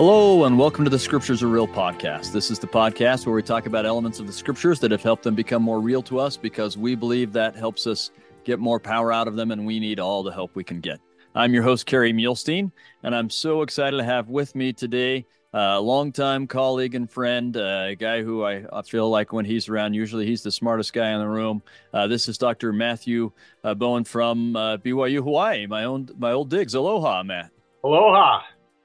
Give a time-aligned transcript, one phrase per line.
[0.00, 2.32] Hello, and welcome to the Scriptures Are Real podcast.
[2.32, 5.24] This is the podcast where we talk about elements of the Scriptures that have helped
[5.24, 8.10] them become more real to us because we believe that helps us
[8.42, 11.00] get more power out of them, and we need all the help we can get.
[11.34, 15.78] I'm your host, Kerry Muhlestein, and I'm so excited to have with me today a
[15.78, 20.24] longtime colleague and friend, uh, a guy who I, feel like when he's around, usually
[20.24, 21.62] he's the smartest guy in the room.
[21.92, 22.72] Uh, this is Dr.
[22.72, 23.32] Matthew
[23.64, 26.72] uh, Bowen from uh, BYU Hawaii, my own my old digs.
[26.72, 27.50] Aloha, Matt.
[27.84, 28.40] Aloha.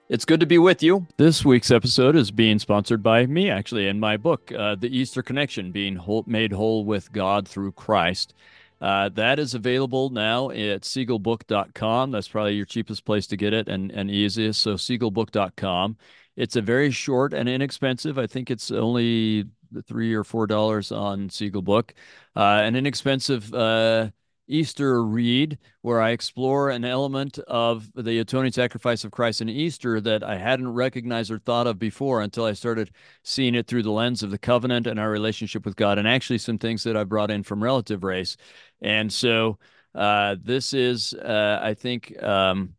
[0.08, 1.08] It's good to be with you.
[1.18, 5.24] This week's episode is being sponsored by me, actually, in my book, uh, The Easter
[5.24, 8.36] Connection Being whole, Made Whole with God Through Christ.
[8.80, 12.12] Uh, that is available now at seagullbook.com.
[12.12, 14.62] That's probably your cheapest place to get it and, and easiest.
[14.62, 15.98] So, seagullbook.com.
[16.36, 18.20] It's a very short and inexpensive.
[18.20, 19.46] I think it's only
[19.88, 21.96] three or four dollars on Seagull Book.
[22.36, 24.10] Uh, an inexpensive uh,
[24.48, 30.00] Easter read where I explore an element of the atoning sacrifice of Christ in Easter
[30.02, 32.92] that I hadn't recognized or thought of before until I started
[33.24, 36.38] seeing it through the lens of the covenant and our relationship with God, and actually
[36.38, 38.38] some things that I brought in from relative race.
[38.82, 39.58] And so
[39.94, 42.76] uh, this is, uh, I think, um,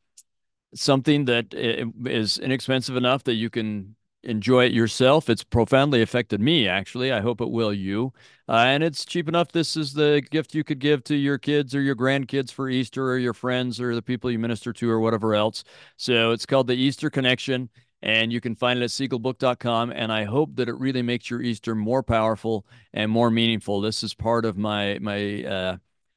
[0.74, 3.96] something that is inexpensive enough that you can
[4.26, 5.30] enjoy it yourself.
[5.30, 7.12] It's profoundly affected me, actually.
[7.12, 8.12] I hope it will you.
[8.48, 9.52] Uh, and it's cheap enough.
[9.52, 13.10] This is the gift you could give to your kids or your grandkids for Easter
[13.10, 15.64] or your friends or the people you minister to or whatever else.
[15.96, 17.70] So it's called the Easter Connection.
[18.02, 19.90] And you can find it at seagullbook.com.
[19.90, 23.80] And I hope that it really makes your Easter more powerful and more meaningful.
[23.80, 25.76] This is part of my my uh,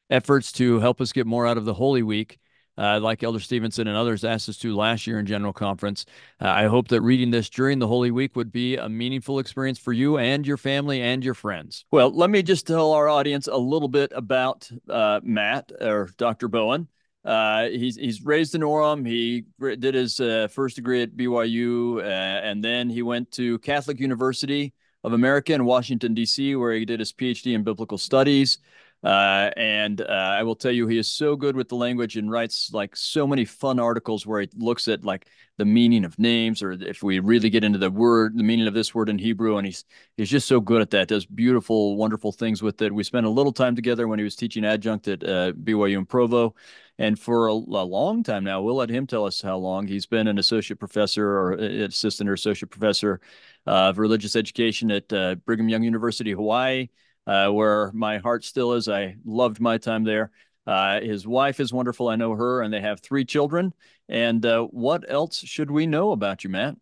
[0.09, 2.37] efforts to help us get more out of the Holy Week
[2.79, 6.05] uh, like Elder Stevenson and others asked us to last year in General Conference.
[6.41, 9.77] Uh, I hope that reading this during the Holy Week would be a meaningful experience
[9.77, 11.85] for you and your family and your friends.
[11.91, 16.47] Well, let me just tell our audience a little bit about uh, Matt or Dr.
[16.47, 16.87] Bowen.
[17.25, 19.05] Uh, he's he's raised in Orem.
[19.05, 23.99] He did his uh, first degree at BYU, uh, and then he went to Catholic
[23.99, 24.73] University
[25.03, 28.59] of America in Washington D.C., where he did his PhD in biblical studies.
[29.01, 32.29] Uh, and uh, I will tell you, he is so good with the language and
[32.29, 35.27] writes like so many fun articles where he looks at like
[35.57, 38.73] the meaning of names, or if we really get into the word, the meaning of
[38.73, 39.85] this word in Hebrew, and he's
[40.17, 41.07] he's just so good at that.
[41.07, 42.93] Does beautiful, wonderful things with it.
[42.93, 46.05] We spent a little time together when he was teaching adjunct at uh, BYU in
[46.05, 46.53] Provo,
[46.97, 50.05] and for a, a, long time now, we'll let him tell us how long he's
[50.05, 53.21] been an associate professor or assistant or associate professor
[53.65, 56.89] of religious education at uh, Brigham Young University, Hawaii
[57.29, 58.89] uh, where my heart still is.
[58.89, 60.31] I loved my time there.
[60.65, 62.07] Uh, his wife is wonderful.
[62.07, 63.71] I know her, and they have three children.
[64.07, 66.75] And uh, what else should we know about you, Matt?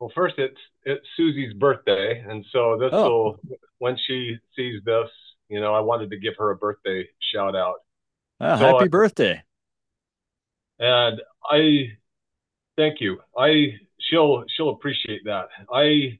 [0.00, 3.10] Well, first, it's it's Susie's birthday, and so this oh.
[3.10, 3.40] will
[3.78, 5.08] when she sees this,
[5.50, 7.76] you know, I wanted to give her a birthday shout out.
[8.40, 9.42] Ah, so happy birthday!
[10.78, 11.20] And
[11.50, 11.92] I
[12.78, 13.18] thank you.
[13.36, 15.48] I she'll she'll appreciate that.
[15.70, 16.18] I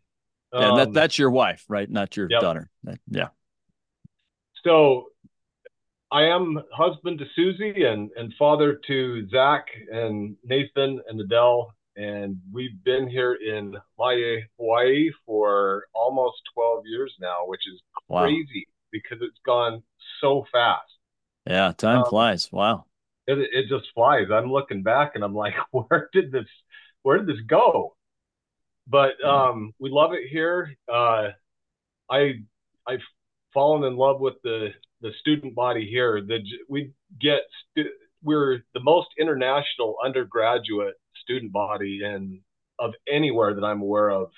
[0.53, 1.91] um, yeah, that that's your wife, right?
[1.91, 2.43] Not your yep.
[2.43, 2.71] daughter.
[3.11, 3.28] Yeah
[4.66, 5.06] so
[6.10, 11.72] I am husband to Susie and, and father to Zach and Nathan and Adele.
[11.97, 18.25] And we've been here in Laie, Hawaii for almost 12 years now, which is wow.
[18.25, 19.82] crazy because it's gone
[20.21, 20.83] so fast.
[21.47, 22.50] Yeah, time um, flies.
[22.53, 22.87] Wow.
[23.27, 24.27] It, it just flies.
[24.33, 26.47] I'm looking back and I'm like, where did this,
[27.03, 27.94] where did this go?
[28.88, 30.77] But um, we love it here.
[30.88, 31.31] Uh,
[32.10, 32.34] I,
[32.87, 32.98] I
[33.56, 34.69] fallen in love with the
[35.00, 36.21] the student body here.
[36.21, 37.41] The we get
[38.22, 42.41] we're the most international undergraduate student body in
[42.78, 44.31] of anywhere that I'm aware of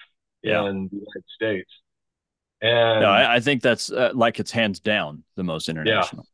[0.43, 0.69] yeah.
[0.69, 1.71] in the United States.
[2.61, 6.25] And no, I, I think that's uh, like it's hands down the most international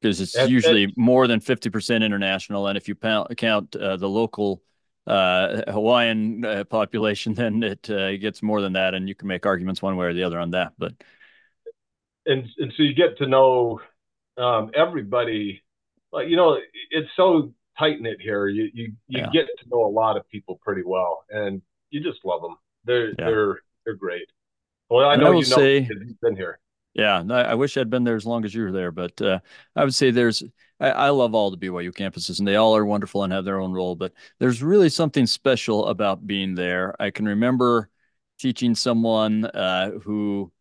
[0.00, 0.24] because yeah.
[0.24, 2.66] it's and, usually and, more than 50% international.
[2.66, 4.62] And if you count uh, the local
[5.06, 8.94] uh, Hawaiian uh, population, then it uh, gets more than that.
[8.94, 10.72] And you can make arguments one way or the other on that.
[10.78, 10.92] But
[12.28, 13.80] and and so you get to know
[14.36, 15.62] um, everybody.
[16.12, 16.58] Like you know,
[16.90, 18.48] it's so tight knit here.
[18.48, 19.30] You you you yeah.
[19.32, 21.60] get to know a lot of people pretty well, and
[21.90, 22.56] you just love them.
[22.84, 23.14] They're yeah.
[23.18, 24.28] they're they're great.
[24.88, 26.60] Well, I know I you know say, you've been here.
[26.94, 29.40] Yeah, I wish I'd been there as long as you were there, but uh,
[29.76, 30.42] I would say there's.
[30.80, 33.60] I, I, love all the BYU campuses, and they all are wonderful and have their
[33.60, 33.96] own role.
[33.96, 36.94] But there's really something special about being there.
[37.00, 37.88] I can remember
[38.38, 40.52] teaching someone uh, who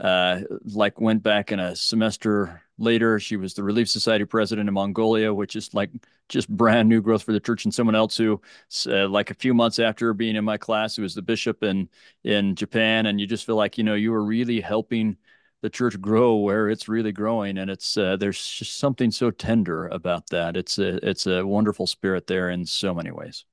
[0.00, 3.20] uh, like went back in a semester later.
[3.20, 5.90] She was the Relief Society president in Mongolia, which is like
[6.28, 7.64] just brand new growth for the church.
[7.64, 8.40] And someone else who,
[8.86, 11.88] uh, like a few months after being in my class, who was the bishop in
[12.24, 13.06] in Japan.
[13.06, 15.16] And you just feel like you know you were really helping
[15.62, 17.58] the church grow where it's really growing.
[17.58, 20.56] And it's uh, there's just something so tender about that.
[20.56, 23.44] It's a it's a wonderful spirit there in so many ways.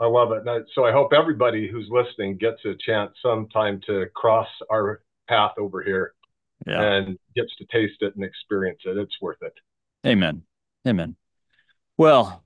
[0.00, 0.42] I love it.
[0.74, 5.82] So I hope everybody who's listening gets a chance sometime to cross our path over
[5.82, 6.14] here
[6.66, 6.82] yeah.
[6.82, 8.96] and gets to taste it and experience it.
[8.96, 9.54] It's worth it.
[10.06, 10.42] Amen.
[10.86, 11.16] Amen.
[11.96, 12.44] Well,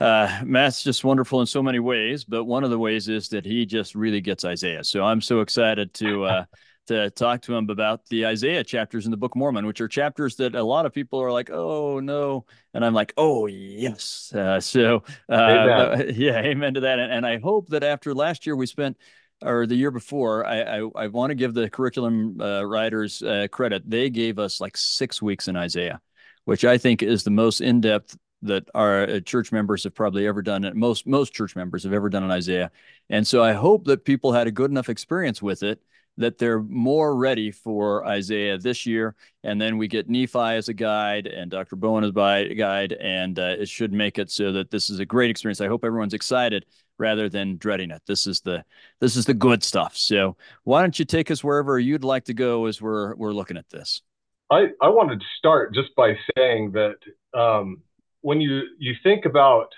[0.00, 3.44] uh, Matt's just wonderful in so many ways, but one of the ways is that
[3.44, 4.84] he just really gets Isaiah.
[4.84, 6.44] So I'm so excited to uh,
[6.88, 9.88] to talk to him about the Isaiah chapters in the Book of Mormon, which are
[9.88, 12.44] chapters that a lot of people are like, "Oh no,"
[12.74, 16.14] and I'm like, "Oh yes." Uh, so uh, amen.
[16.16, 16.98] yeah, amen to that.
[16.98, 18.98] And, and I hope that after last year we spent
[19.42, 23.48] or the year before, I I, I want to give the curriculum uh, writers uh,
[23.50, 23.88] credit.
[23.88, 26.00] They gave us like six weeks in Isaiah,
[26.44, 30.26] which I think is the most in depth that our uh, church members have probably
[30.26, 30.64] ever done.
[30.64, 32.70] It most most church members have ever done in Isaiah,
[33.10, 35.80] and so I hope that people had a good enough experience with it
[36.18, 39.14] that they're more ready for Isaiah this year.
[39.44, 41.76] And then we get Nephi as a guide and Dr.
[41.76, 45.06] Bowen as a guide, and uh, it should make it so that this is a
[45.06, 45.60] great experience.
[45.60, 46.64] I hope everyone's excited
[46.98, 48.02] rather than dreading it.
[48.06, 48.64] This is the
[49.00, 49.96] this is the good stuff.
[49.96, 53.56] So why don't you take us wherever you'd like to go as we're we're looking
[53.56, 54.02] at this?
[54.50, 56.96] I, I wanted to start just by saying that
[57.38, 57.82] um,
[58.20, 59.68] when you you think about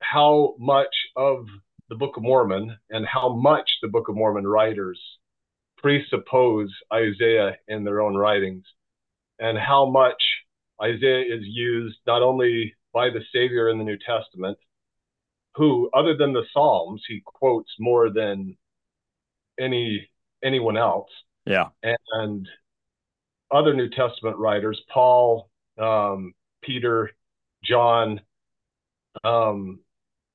[0.00, 1.46] how much of
[1.88, 5.00] the Book of Mormon and how much the Book of Mormon writers
[5.78, 8.64] presuppose Isaiah in their own writings
[9.38, 10.20] and how much
[10.82, 14.58] Isaiah is used not only by the Savior in the New Testament,
[15.56, 18.56] who, other than the Psalms, he quotes more than
[19.58, 20.08] any
[20.44, 21.10] anyone else.
[21.46, 21.68] Yeah.
[22.12, 22.48] And
[23.50, 25.48] other New Testament writers, Paul,
[25.78, 27.10] um, Peter,
[27.64, 28.20] John.
[29.24, 29.80] Um,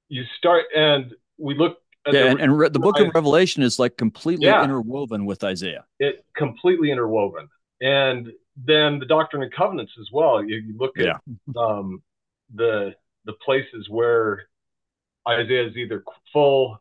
[0.09, 1.77] you start and we look
[2.12, 5.85] yeah, and, and re- the book of Revelation is like completely yeah, interwoven with Isaiah.
[6.00, 7.47] It completely interwoven,
[7.79, 10.44] and then the Doctrine and Covenants as well.
[10.44, 11.18] You, you look at yeah.
[11.56, 12.01] um,
[12.56, 12.95] the
[13.25, 14.47] the places where
[15.27, 16.03] Isaiah is either
[16.33, 16.79] full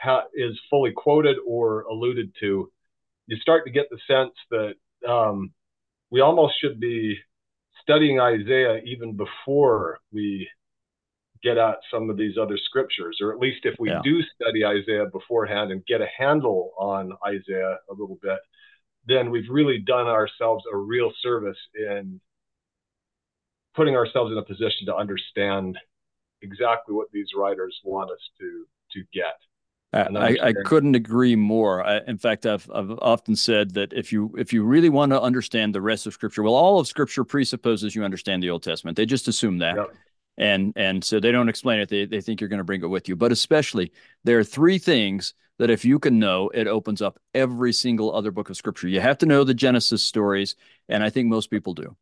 [0.00, 2.70] ha, is fully quoted or alluded to.
[3.26, 5.52] You start to get the sense that um,
[6.10, 7.18] we almost should be
[7.82, 10.48] studying Isaiah even before we
[11.42, 14.00] get at some of these other scriptures, or at least if we yeah.
[14.02, 18.38] do study Isaiah beforehand and get a handle on Isaiah a little bit,
[19.06, 22.20] then we've really done ourselves a real service in
[23.74, 25.76] putting ourselves in a position to understand
[26.42, 29.36] exactly what these writers want us to to get.
[29.92, 31.86] I, I, couldn't agree more.
[31.86, 35.22] I, in fact, I've I've often said that if you if you really want to
[35.22, 38.96] understand the rest of Scripture, well, all of Scripture presupposes you understand the Old Testament.
[38.96, 39.76] They just assume that.
[39.76, 39.94] Yep
[40.36, 42.88] and and so they don't explain it they, they think you're going to bring it
[42.88, 43.92] with you but especially
[44.24, 48.30] there are three things that if you can know it opens up every single other
[48.30, 50.56] book of scripture you have to know the genesis stories
[50.88, 51.96] and i think most people do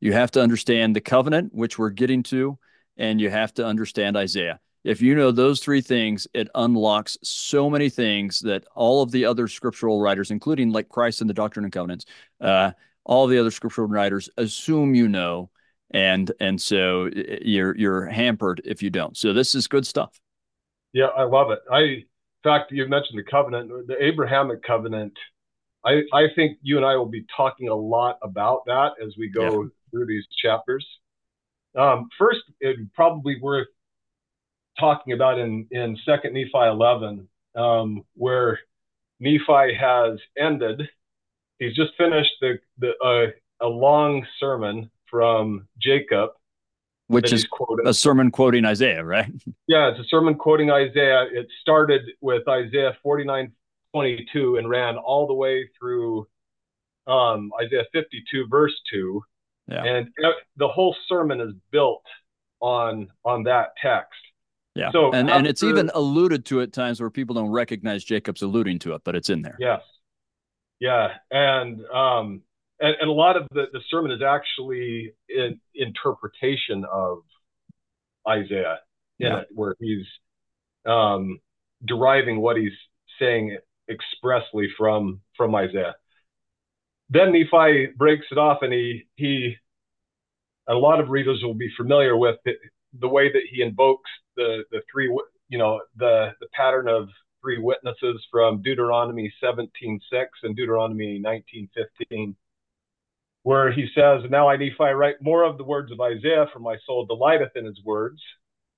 [0.00, 2.58] you have to understand the covenant which we're getting to
[2.96, 7.68] and you have to understand isaiah if you know those three things it unlocks so
[7.68, 11.64] many things that all of the other scriptural writers including like christ and the doctrine
[11.64, 12.06] and covenants
[12.40, 12.70] uh,
[13.04, 15.50] all the other scriptural writers assume you know
[15.90, 19.16] and and so you're you're hampered if you don't.
[19.16, 20.18] So this is good stuff.
[20.92, 21.60] Yeah, I love it.
[21.70, 22.04] I in
[22.42, 25.16] fact you mentioned the covenant, the Abrahamic covenant.
[25.84, 29.28] I I think you and I will be talking a lot about that as we
[29.28, 29.68] go yeah.
[29.90, 30.86] through these chapters.
[31.76, 33.68] Um, first, it probably worth
[34.78, 38.60] talking about in in Second Nephi eleven, um, where
[39.20, 40.88] Nephi has ended.
[41.58, 46.30] He's just finished the the uh, a long sermon from Jacob,
[47.08, 47.86] which is quoted.
[47.86, 49.30] a sermon quoting Isaiah, right?
[49.68, 51.26] Yeah, it's a sermon quoting Isaiah.
[51.32, 53.50] It started with Isaiah 49
[53.92, 56.28] 22 and ran all the way through
[57.06, 59.22] um, Isaiah 52, verse 2.
[59.68, 59.84] Yeah.
[59.84, 60.08] And
[60.56, 62.04] the whole sermon is built
[62.60, 64.14] on on that text.
[64.74, 64.92] Yeah.
[64.92, 68.42] So and, after, and it's even alluded to at times where people don't recognize Jacob's
[68.42, 69.56] alluding to it, but it's in there.
[69.58, 69.80] Yes.
[70.80, 71.08] Yeah.
[71.30, 72.42] And um,
[72.78, 77.20] and, and a lot of the, the sermon is actually an interpretation of
[78.28, 78.80] Isaiah
[79.18, 79.40] yeah.
[79.40, 80.06] it, where he's
[80.84, 81.40] um,
[81.84, 82.72] deriving what he's
[83.18, 83.56] saying
[83.88, 85.94] expressly from from Isaiah.
[87.10, 89.56] Then Nephi breaks it off, and he he.
[90.68, 92.54] A lot of readers will be familiar with the,
[92.98, 95.06] the way that he invokes the the three,
[95.48, 97.08] you know, the the pattern of
[97.40, 100.00] three witnesses from Deuteronomy 17:6
[100.42, 102.34] and Deuteronomy 19:15
[103.46, 106.76] where he says, Now I, Nephi, write more of the words of Isaiah, for my
[106.84, 108.20] soul delighteth in his words.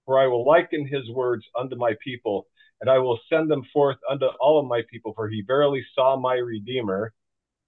[0.04, 2.46] For I will liken his words unto my people,
[2.82, 6.18] and I will send them forth unto all of my people, for he verily saw
[6.18, 7.14] my Redeemer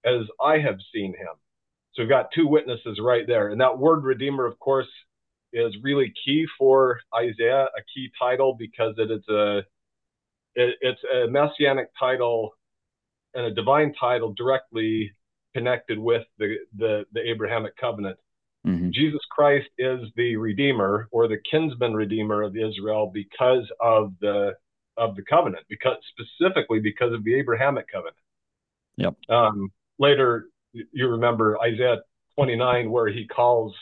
[0.05, 1.35] as I have seen him.
[1.93, 3.49] So we've got two witnesses right there.
[3.49, 4.87] And that word Redeemer, of course,
[5.53, 9.59] is really key for Isaiah, a key title because it is a
[10.55, 12.51] it, it's a messianic title
[13.33, 15.11] and a divine title directly
[15.53, 18.17] connected with the the, the Abrahamic covenant.
[18.65, 18.91] Mm-hmm.
[18.91, 24.53] Jesus Christ is the redeemer or the kinsman redeemer of Israel because of the
[24.97, 28.15] of the covenant, because specifically because of the Abrahamic covenant.
[28.97, 29.15] Yep.
[29.29, 31.97] Um, later, you remember Isaiah
[32.35, 33.73] 29, where he calls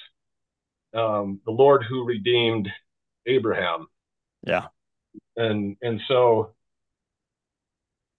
[0.94, 2.68] um, the Lord who redeemed
[3.26, 3.88] Abraham.
[4.46, 4.68] Yeah.
[5.38, 6.52] And and so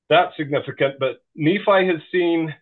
[0.08, 0.96] that's significant.
[0.98, 2.54] But Nephi has seen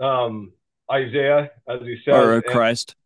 [0.00, 0.52] um,
[0.90, 2.96] Isaiah, as he said, or Christ,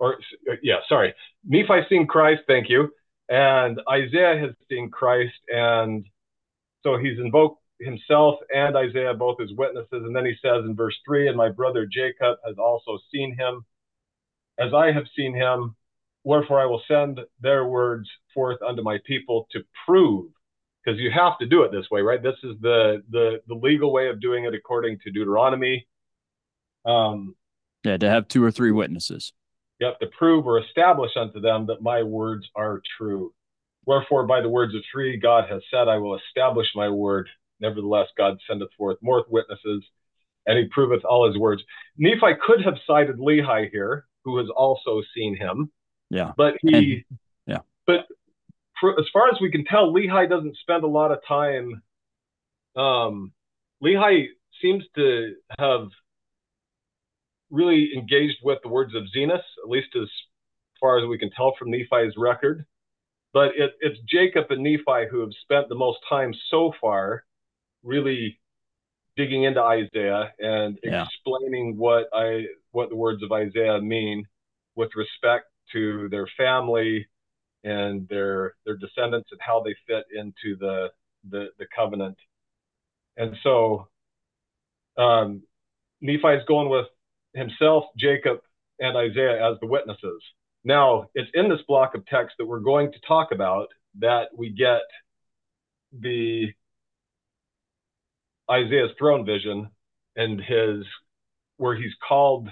[0.00, 0.18] and, or
[0.62, 2.42] yeah, sorry, Nephi seen Christ.
[2.46, 2.90] Thank you,
[3.28, 6.06] and Isaiah has seen Christ, and
[6.82, 10.96] so he's invoked himself and Isaiah both as witnesses, and then he says in verse
[11.06, 13.64] three, and my brother Jacob has also seen him,
[14.58, 15.76] as I have seen him.
[16.24, 20.32] Wherefore I will send their words forth unto my people to prove
[20.84, 22.22] because you have to do it this way, right?
[22.22, 25.86] This is the the the legal way of doing it according to Deuteronomy.
[26.84, 27.36] Um,
[27.84, 29.32] yeah, to have two or three witnesses.
[29.80, 33.32] Yep, to prove or establish unto them that my words are true.
[33.84, 37.28] Wherefore, by the words of three, God has said, I will establish my word.
[37.60, 39.84] Nevertheless, God sendeth forth more witnesses,
[40.46, 41.62] and he proveth all his words.
[41.96, 45.70] Nephi could have cited Lehi here, who has also seen him.
[46.10, 46.32] Yeah.
[46.36, 47.58] But he, and, yeah.
[47.86, 48.06] But
[48.80, 51.82] for, as far as we can tell, Lehi doesn't spend a lot of time.
[52.76, 53.32] Um,
[53.82, 54.26] Lehi
[54.60, 55.88] seems to have
[57.50, 60.08] really engaged with the words of Zenos, at least as
[60.80, 62.66] far as we can tell from Nephi's record.
[63.32, 67.24] But it, it's Jacob and Nephi who have spent the most time so far
[67.86, 68.38] really
[69.16, 71.04] digging into Isaiah and yeah.
[71.04, 74.26] explaining what I what the words of Isaiah mean
[74.74, 77.06] with respect to their family
[77.64, 80.88] and their their descendants and how they fit into the
[81.28, 82.16] the, the covenant.
[83.16, 83.88] And so
[84.98, 85.42] um,
[86.00, 86.86] Nephi is going with
[87.34, 88.40] himself, Jacob,
[88.78, 90.22] and Isaiah as the witnesses.
[90.64, 93.68] Now, it's in this block of text that we're going to talk about
[94.00, 94.82] that we get
[95.98, 96.52] the
[98.50, 99.70] Isaiah's throne vision
[100.16, 100.84] and his
[101.58, 102.48] where he's called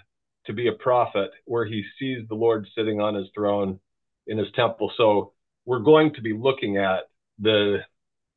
[0.47, 3.81] to be a prophet, where he sees the Lord sitting on his throne
[4.27, 4.93] in his temple.
[4.97, 5.33] So
[5.65, 7.09] we're going to be looking at
[7.39, 7.79] the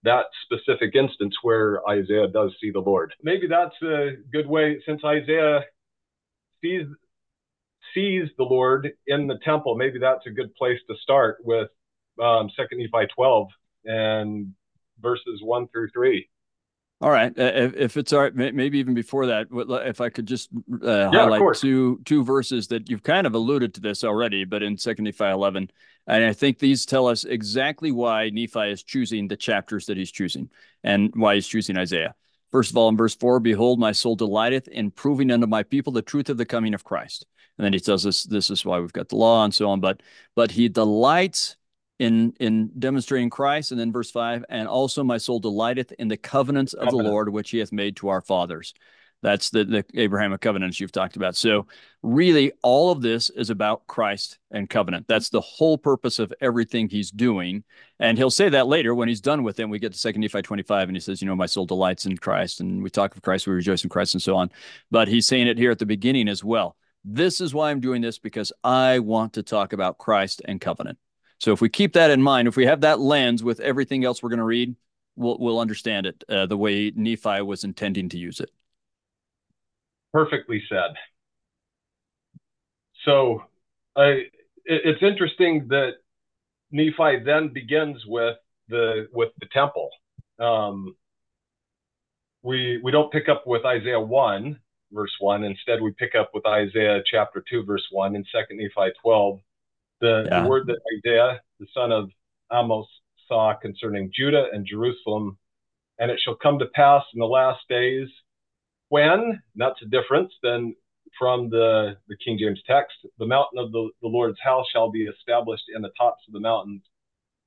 [0.03, 3.13] that specific instance where Isaiah does see the Lord.
[3.21, 5.61] Maybe that's a good way since Isaiah
[6.61, 6.85] sees
[7.93, 9.75] sees the Lord in the temple.
[9.75, 11.69] Maybe that's a good place to start with
[12.21, 13.47] um, Second Nephi 12
[13.85, 14.53] and
[15.01, 16.29] verses one through three.
[16.99, 17.31] All right.
[17.37, 19.47] Uh, if, if, it's all right, maybe even before that,
[19.85, 20.49] if I could just
[20.83, 24.63] uh, yeah, highlight two two verses that you've kind of alluded to this already, but
[24.63, 25.69] in Second Nephi 11,
[26.07, 30.11] and I think these tell us exactly why Nephi is choosing the chapters that he's
[30.11, 30.49] choosing
[30.83, 32.15] and why he's choosing Isaiah.
[32.51, 35.93] First of all, in verse 4, behold, my soul delighteth in proving unto my people
[35.93, 37.25] the truth of the coming of Christ.
[37.57, 39.81] And then he tells us this is why we've got the law and so on.
[39.81, 40.01] But
[40.35, 41.57] but he delights
[41.99, 43.71] in in demonstrating Christ.
[43.71, 47.29] And then verse 5, and also my soul delighteth in the covenants of the Lord
[47.29, 48.73] which he hath made to our fathers.
[49.23, 51.35] That's the, the Abrahamic covenants you've talked about.
[51.35, 51.65] So,
[52.03, 55.07] really, all of this is about Christ and covenant.
[55.07, 57.63] That's the whole purpose of everything he's doing.
[57.99, 59.71] And he'll say that later when he's done with them.
[59.71, 62.15] We get to Second Nephi 25, and he says, You know, my soul delights in
[62.17, 62.59] Christ.
[62.61, 64.51] And we talk of Christ, we rejoice in Christ, and so on.
[64.91, 66.75] But he's saying it here at the beginning as well.
[67.03, 70.99] This is why I'm doing this because I want to talk about Christ and covenant.
[71.39, 74.23] So, if we keep that in mind, if we have that lens with everything else
[74.23, 74.75] we're going to read,
[75.15, 78.49] we'll, we'll understand it uh, the way Nephi was intending to use it
[80.17, 80.95] perfectly said.
[83.05, 83.43] So
[83.95, 84.23] I,
[84.65, 85.93] it's interesting that
[86.71, 89.89] Nephi then begins with the with the temple.
[90.39, 90.95] Um,
[92.41, 94.59] we we don't pick up with Isaiah one
[94.91, 95.43] verse one.
[95.43, 99.39] Instead, we pick up with Isaiah chapter two verse one in Second Nephi twelve.
[100.01, 100.41] The, yeah.
[100.41, 102.09] the word that Isaiah, the son of
[102.51, 102.87] Amos,
[103.27, 105.37] saw concerning Judah and Jerusalem,
[105.99, 108.07] and it shall come to pass in the last days
[108.89, 110.75] when, that's a difference than
[111.19, 115.03] from the, the King James text, the mountain of the, the Lord's house shall be
[115.03, 116.83] established in the tops of the mountains,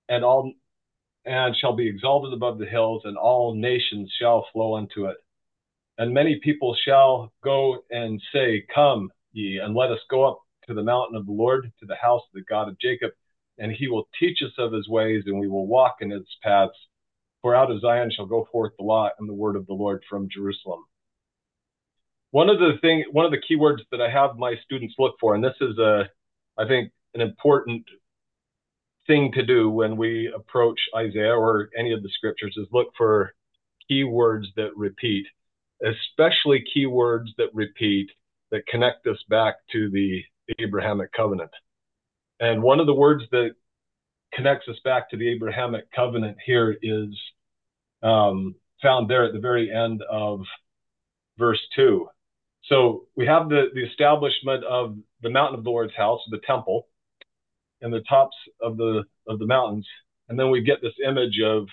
[0.09, 0.53] and all
[1.27, 5.17] and shall be exalted above the hills, and all nations shall flow unto it.
[5.99, 10.41] And many people shall go and say, Come ye, and let us go up
[10.71, 13.11] to the mountain of the Lord, to the house of the God of Jacob,
[13.59, 16.73] and he will teach us of his ways, and we will walk in his paths.
[17.43, 20.03] For out of Zion shall go forth the law and the word of the Lord
[20.09, 20.85] from Jerusalem
[22.31, 25.35] one of the thing one of the keywords that I have my students look for,
[25.35, 26.05] and this is a
[26.59, 27.85] I think an important
[29.07, 33.35] thing to do when we approach Isaiah or any of the scriptures is look for
[33.91, 35.27] keywords that repeat,
[35.83, 38.11] especially keywords that repeat
[38.53, 40.23] that connect us back to the
[40.59, 41.51] Abrahamic covenant.
[42.39, 43.51] And one of the words that
[44.33, 47.09] connects us back to the Abrahamic covenant here is
[48.03, 50.41] um, found there at the very end of
[51.39, 52.09] verse 2.
[52.65, 56.87] So we have the, the establishment of the mountain of the Lord's house, the temple,
[57.81, 59.87] and the tops of the of the mountains,
[60.29, 61.67] and then we get this image of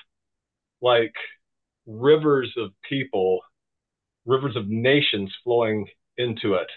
[0.81, 1.13] like
[1.85, 3.41] rivers of people,
[4.25, 6.67] rivers of nations flowing into it.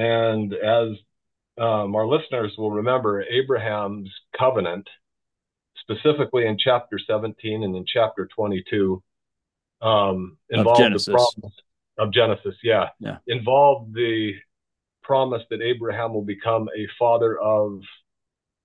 [0.00, 0.96] And as
[1.58, 4.88] um, our listeners will remember, Abraham's covenant,
[5.76, 9.02] specifically in chapter 17 and in chapter 22,
[9.82, 11.06] um, involved Genesis.
[11.06, 11.54] the promise
[11.98, 12.54] of Genesis.
[12.62, 13.18] Yeah, Yeah.
[13.26, 14.32] involved the
[15.02, 17.82] promise that Abraham will become a father of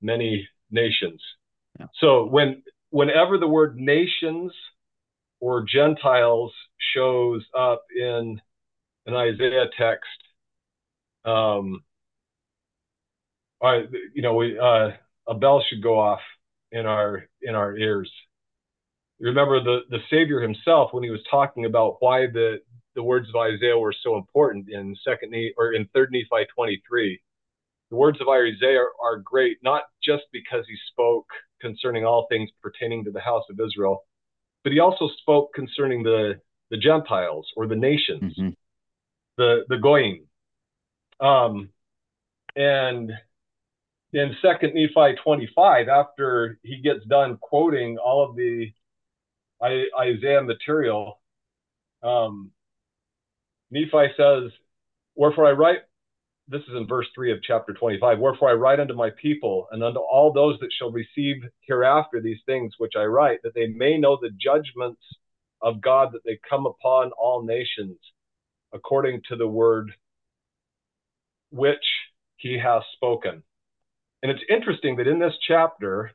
[0.02, 1.22] many nations.
[1.78, 1.88] Yeah.
[2.00, 4.54] So when whenever the word nations
[5.42, 6.54] or Gentiles
[6.94, 8.40] shows up in
[9.06, 10.08] an Isaiah text,
[11.26, 11.84] um,
[13.62, 14.90] I, you know, we, uh,
[15.28, 16.20] a bell should go off
[16.72, 18.12] in our in our ears.
[19.20, 22.60] Remember the the Savior himself when he was talking about why the
[22.96, 27.22] the words of Isaiah were so important in second Ne- or in third Nephi 23.
[27.92, 31.28] The words of Isaiah are, are great not just because he spoke
[31.62, 34.04] concerning all things pertaining to the house of Israel,
[34.64, 36.40] but he also spoke concerning the
[36.72, 38.56] the Gentiles or the nations Mhm.
[39.38, 40.28] the the goyim.
[41.20, 41.70] Um,
[42.56, 43.12] and
[44.14, 48.72] in Second Nephi 25, after he gets done quoting all of the
[49.64, 51.20] Isaiah material,
[52.04, 52.52] um,
[53.72, 54.52] Nephi says,
[55.16, 55.80] "Wherefore I write."
[56.48, 58.20] This is in verse three of chapter 25.
[58.20, 62.42] Wherefore I write unto my people and unto all those that shall receive hereafter these
[62.46, 65.02] things which I write, that they may know the judgments
[65.62, 67.98] of God that they come upon all nations
[68.74, 69.92] according to the word
[71.56, 71.86] which
[72.36, 73.42] he has spoken.
[74.22, 76.12] And it's interesting that in this chapter,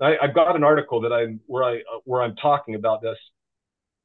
[0.00, 3.18] I, I've got an article that I'm where I uh, where I'm talking about this.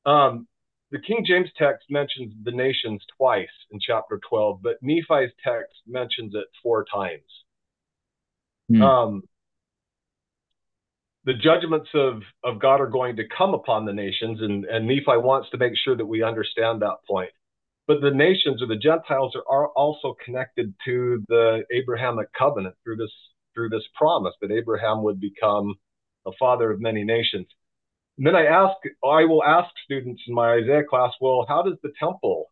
[0.05, 0.47] Um,
[0.91, 6.33] the King James text mentions the nations twice in chapter 12, but Nephi's text mentions
[6.33, 7.21] it four times.
[8.69, 8.81] Hmm.
[8.81, 9.23] Um,
[11.25, 15.17] the judgments of, of God are going to come upon the nations, and, and Nephi
[15.17, 17.29] wants to make sure that we understand that point.
[17.89, 22.97] But the nations or the Gentiles are, are also connected to the Abrahamic covenant through
[22.97, 23.11] this
[23.55, 25.73] through this promise that Abraham would become
[26.27, 27.47] a father of many nations.
[28.19, 31.79] And then I ask, I will ask students in my Isaiah class, well, how does
[31.81, 32.51] the temple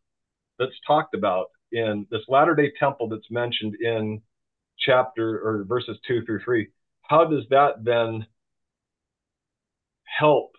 [0.57, 4.23] that's talked about in this latter day temple that's mentioned in
[4.79, 6.69] chapter or verses two through three,
[7.03, 8.25] how does that then
[10.03, 10.53] help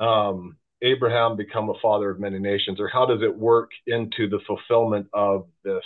[0.00, 4.40] um, Abraham become a father of many nations, or how does it work into the
[4.46, 5.84] fulfillment of this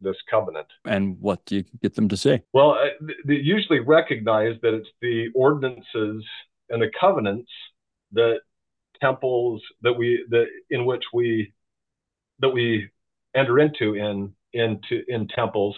[0.00, 0.66] this covenant?
[0.84, 2.42] And what do you get them to say?
[2.52, 6.24] Well, uh, they usually recognize that it's the ordinances
[6.68, 7.50] and the covenants
[8.12, 8.40] that
[9.00, 11.52] temples that we that in which we
[12.40, 12.88] that we
[13.34, 15.76] enter into in into in temples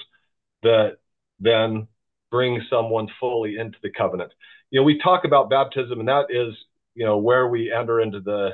[0.63, 0.99] that
[1.41, 1.89] then
[2.31, 4.33] bring someone fully into the covenant.
[4.71, 6.55] You know, we talk about baptism, and that is
[6.97, 8.51] you know where we enter into the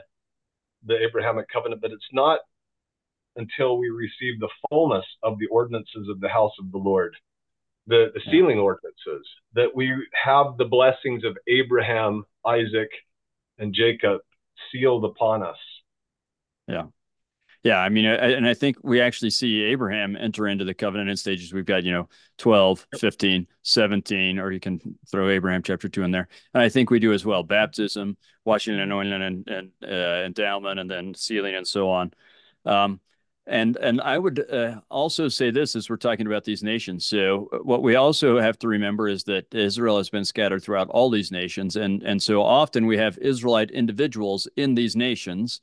[0.84, 2.40] the Abrahamic covenant, but it's not
[3.36, 7.14] until we receive the fullness of the ordinances of the house of the Lord,
[7.86, 12.90] the, the sealing ordinances, that we have the blessings of Abraham, Isaac,
[13.58, 14.20] and Jacob
[14.70, 15.56] sealed upon us.
[16.68, 16.86] Yeah,
[17.78, 21.16] I mean, I, and I think we actually see Abraham enter into the covenant in
[21.16, 21.52] stages.
[21.52, 26.10] We've got, you know, 12, 15, 17, or you can throw Abraham chapter 2 in
[26.10, 26.28] there.
[26.54, 30.80] And I think we do as well baptism, washing and anointing and, and uh, endowment,
[30.80, 32.12] and then sealing and so on.
[32.64, 33.00] Um,
[33.46, 37.06] and and I would uh, also say this as we're talking about these nations.
[37.06, 41.10] So what we also have to remember is that Israel has been scattered throughout all
[41.10, 45.60] these nations, and and so often we have Israelite individuals in these nations,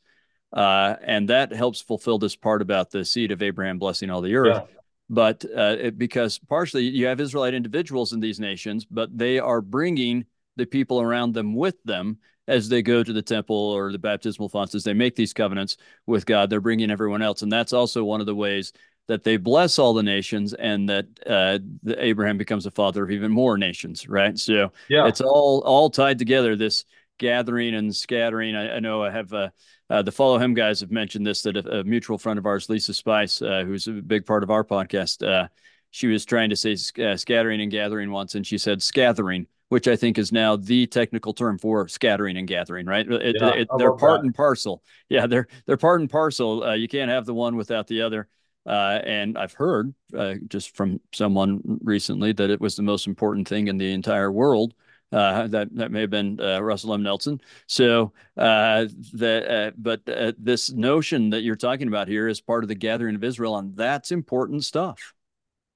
[0.54, 4.36] uh, and that helps fulfill this part about the seed of Abraham blessing all the
[4.36, 4.64] earth.
[4.70, 4.76] Yeah.
[5.10, 9.62] But uh, it, because partially you have Israelite individuals in these nations, but they are
[9.62, 14.00] bringing the people around them with them as they go to the temple or the
[14.00, 17.44] baptismal fonts, as they make these covenants with God, they're bringing everyone else.
[17.44, 18.74] And that's also one of the ways
[19.08, 23.12] that they bless all the nations and that uh, the Abraham becomes a father of
[23.12, 24.38] even more nations, right?
[24.38, 25.08] So Yeah.
[25.08, 26.86] it's all all tied together, this
[27.20, 28.56] gathering and scattering.
[28.56, 29.50] I, I know I have uh,
[29.90, 32.70] uh, the Follow Him guys have mentioned this, that a, a mutual friend of ours,
[32.70, 35.48] Lisa Spice, uh, who's a big part of our podcast, uh,
[35.92, 39.88] she was trying to say uh, scattering and gathering once, and she said scattering, which
[39.88, 42.86] I think is now the technical term for scattering and gathering.
[42.86, 43.10] Right?
[43.10, 44.26] It, yeah, it, they're part that.
[44.26, 44.84] and parcel.
[45.10, 46.64] Yeah, they're they're part and parcel.
[46.64, 48.28] Uh, you can't have the one without the other.
[48.66, 53.48] Uh, and I've heard uh, just from someone recently that it was the most important
[53.48, 54.76] thing in the entire world.
[55.12, 57.02] Uh, that that may have been uh, Russell M.
[57.02, 57.42] Nelson.
[57.66, 60.02] So uh, that, uh, but
[60.38, 63.76] this notion that you're talking about here is part of the gathering of Israel, and
[63.76, 65.16] that's important stuff.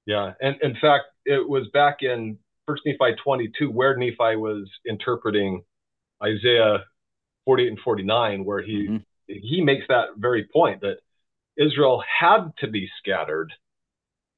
[0.06, 5.64] Yeah, and in fact, it was back in First Nephi 22 where Nephi was interpreting
[6.22, 6.84] Isaiah
[7.44, 8.96] 48 and 49, where he mm-hmm.
[9.26, 10.98] he makes that very point that
[11.56, 13.52] Israel had to be scattered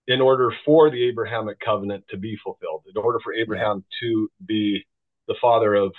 [0.08, 4.84] in order for the Abrahamic covenant to be fulfilled, in order for Abraham to be
[5.28, 5.92] the father of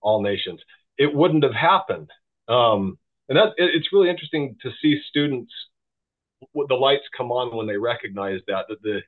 [0.00, 0.60] all nations.
[0.98, 2.10] It wouldn't have happened.
[2.48, 5.52] Um, and that it, it's really interesting to see students
[6.54, 9.00] the lights come on when they recognize that that the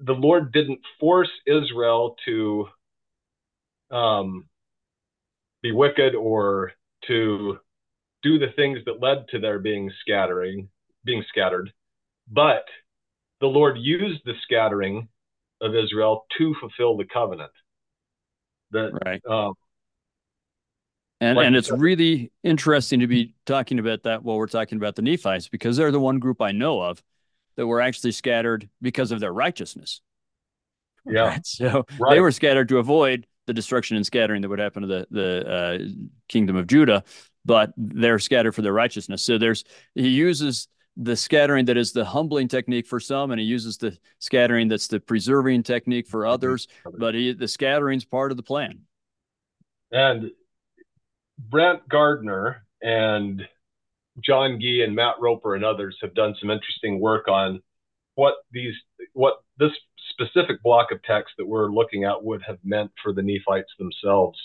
[0.00, 2.68] the Lord didn't force Israel to
[3.90, 4.48] um,
[5.62, 6.72] be wicked or
[7.06, 7.58] to
[8.22, 10.68] do the things that led to their being scattering,
[11.04, 11.72] being scattered,
[12.30, 12.64] but
[13.40, 15.08] the Lord used the scattering
[15.60, 17.52] of Israel to fulfill the covenant.
[18.72, 19.22] That right.
[19.28, 19.54] Um,
[21.20, 24.96] and like and it's really interesting to be talking about that while we're talking about
[24.96, 27.02] the Nephites because they're the one group I know of
[27.56, 30.00] that were actually scattered because of their righteousness.
[31.06, 31.24] Yeah.
[31.26, 31.46] Right?
[31.46, 32.14] So right.
[32.14, 35.48] they were scattered to avoid the destruction and scattering that would happen to the the
[35.48, 35.78] uh,
[36.28, 37.04] kingdom of Judah
[37.44, 39.22] but they're scattered for their righteousness.
[39.22, 43.46] So there's he uses the scattering that is the humbling technique for some, and he
[43.46, 46.32] uses the scattering that's the preserving technique for mm-hmm.
[46.32, 46.68] others.
[46.98, 48.80] But he, the scattering's part of the plan.
[49.90, 50.30] And
[51.38, 53.42] Brant Gardner and
[54.20, 57.62] John Gee and Matt Roper and others have done some interesting work on
[58.14, 58.74] what these
[59.12, 59.72] what this
[60.10, 64.38] specific block of text that we're looking at would have meant for the Nephites themselves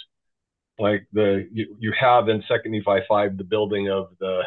[0.79, 4.41] like the you, you have in second nephi 5 the building of the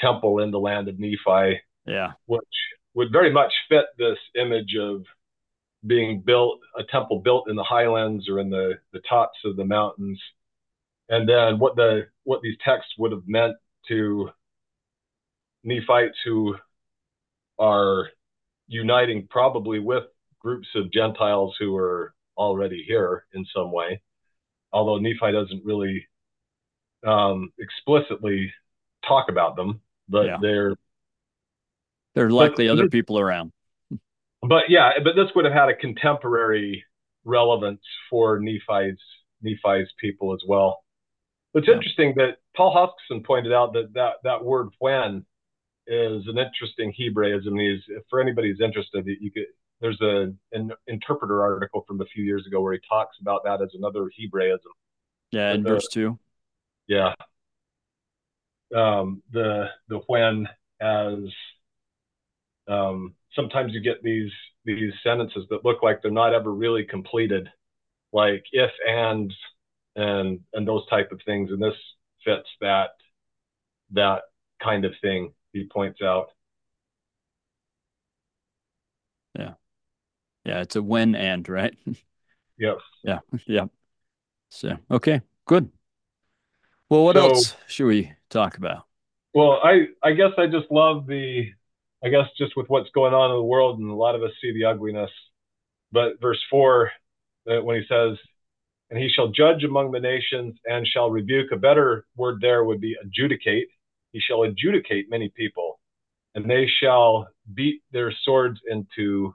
[0.00, 2.12] temple in the land of nephi yeah.
[2.26, 2.42] which
[2.94, 5.04] would very much fit this image of
[5.86, 9.64] being built a temple built in the highlands or in the the tops of the
[9.64, 10.20] mountains.
[11.08, 13.56] And then what the what these texts would have meant
[13.88, 14.30] to
[15.64, 16.56] nephites who
[17.58, 18.08] are
[18.66, 20.04] uniting probably with
[20.40, 24.00] groups of gentiles who are already here in some way
[24.72, 26.06] although Nephi doesn't really
[27.06, 28.52] um, explicitly
[29.06, 30.36] talk about them, but yeah.
[30.40, 30.74] they're
[32.14, 33.52] there's likely but, other people around.
[34.42, 36.84] But yeah, but this would have had a contemporary
[37.24, 38.98] relevance for Nephi's
[39.42, 40.82] Nephi's people as well.
[41.54, 41.74] It's yeah.
[41.74, 45.24] interesting that Paul Hoskisson pointed out that that, that word when
[45.86, 47.58] is an interesting Hebraism.
[47.58, 49.46] He's, for anybody who's interested, you could
[49.80, 53.62] there's a an interpreter article from a few years ago where he talks about that
[53.62, 54.72] as another Hebraism.
[55.30, 56.18] Yeah, in verse two.
[56.86, 57.14] Yeah.
[58.74, 60.46] Um, the the when
[60.80, 61.18] as
[62.68, 64.30] um, sometimes you get these
[64.64, 67.48] these sentences that look like they're not ever really completed,
[68.12, 69.32] like if and
[69.96, 71.74] and and those type of things, and this
[72.24, 72.90] fits that
[73.92, 74.22] that
[74.62, 75.32] kind of thing.
[75.52, 76.28] He points out.
[79.38, 79.54] Yeah.
[80.44, 81.76] Yeah, it's a when and, right?
[82.58, 82.78] Yep.
[83.04, 83.20] yeah.
[83.46, 83.66] Yeah.
[84.50, 85.70] So, okay, good.
[86.88, 88.84] Well, what so, else should we talk about?
[89.34, 91.44] Well, I I guess I just love the
[92.04, 94.30] I guess just with what's going on in the world and a lot of us
[94.40, 95.10] see the ugliness.
[95.92, 96.90] But verse 4
[97.50, 98.18] uh, when he says
[98.90, 102.80] and he shall judge among the nations and shall rebuke a better word there would
[102.80, 103.68] be adjudicate.
[104.12, 105.80] He shall adjudicate many people
[106.34, 109.34] and they shall beat their swords into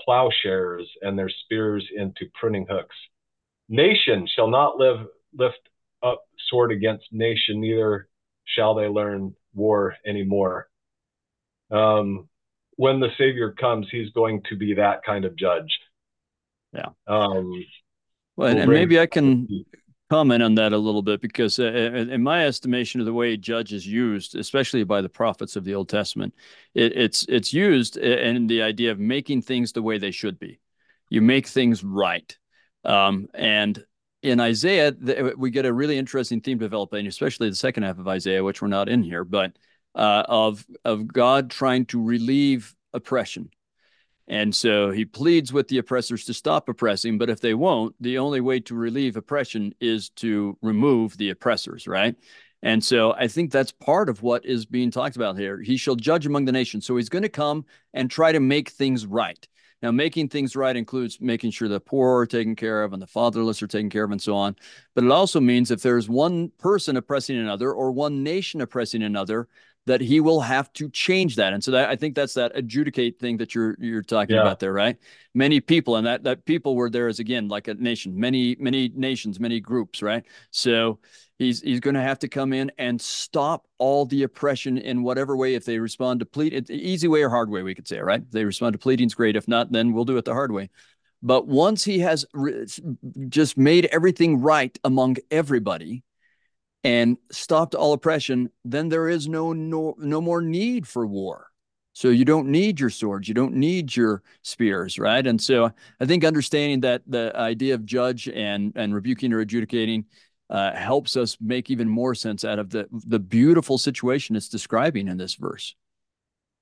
[0.00, 2.96] plowshares and their spears into pruning hooks.
[3.68, 5.58] Nation shall not live, lift
[6.02, 8.08] up sword against nation, neither
[8.44, 10.68] shall they learn war anymore.
[11.70, 12.28] Um,
[12.76, 15.78] when the Savior comes, he's going to be that kind of judge.
[16.72, 16.88] Yeah.
[17.06, 17.52] Um,
[18.36, 19.64] well, and, and maybe I can
[20.10, 23.36] comment on that a little bit because, uh, uh, in my estimation of the way
[23.36, 26.34] judge is used, especially by the prophets of the Old Testament,
[26.74, 30.60] it, it's it's used in the idea of making things the way they should be.
[31.10, 32.36] You make things right,
[32.84, 33.84] um, and
[34.24, 34.92] in Isaiah
[35.36, 38.68] we get a really interesting theme developing, especially the second half of Isaiah, which we're
[38.68, 39.56] not in here, but
[39.94, 43.50] uh, of of God trying to relieve oppression
[44.26, 48.18] and so he pleads with the oppressors to stop oppressing, but if they won't, the
[48.18, 52.16] only way to relieve oppression is to remove the oppressors, right?
[52.62, 55.60] And so I think that's part of what is being talked about here.
[55.60, 56.86] He shall judge among the nations.
[56.86, 59.46] So he's going to come and try to make things right.
[59.84, 63.06] Now, making things right includes making sure the poor are taken care of and the
[63.06, 64.56] fatherless are taken care of and so on.
[64.94, 69.46] But it also means if there's one person oppressing another or one nation oppressing another,
[69.84, 71.52] that he will have to change that.
[71.52, 74.40] And so that, I think that's that adjudicate thing that you're you're talking yeah.
[74.40, 74.96] about there, right?
[75.34, 78.90] Many people, and that that people were there as again like a nation, many many
[78.94, 80.24] nations, many groups, right?
[80.50, 80.98] So
[81.38, 85.36] he's he's going to have to come in and stop all the oppression in whatever
[85.36, 85.54] way.
[85.54, 88.22] If they respond to plead, easy way or hard way, we could say, right?
[88.22, 89.36] If they respond to pleading's great.
[89.36, 90.70] If not, then we'll do it the hard way.
[91.22, 92.66] But once he has re-
[93.28, 96.04] just made everything right among everybody,
[96.84, 101.46] and stopped all oppression, then there is no, no, no more need for war.
[101.94, 105.24] So you don't need your swords, you don't need your spears, right?
[105.26, 105.70] And so
[106.00, 110.06] I think understanding that the idea of judge and and rebuking or adjudicating
[110.50, 115.08] uh, helps us make even more sense out of the the beautiful situation it's describing
[115.08, 115.74] in this verse.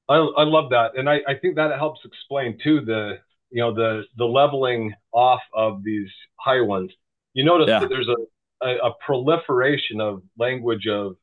[0.08, 3.18] I, I love that, and I, I think that helps explain too the
[3.50, 6.90] you know the the leveling off of these high ones.
[7.34, 7.80] You notice yeah.
[7.80, 8.16] that there's a
[8.62, 11.16] a, a proliferation of language of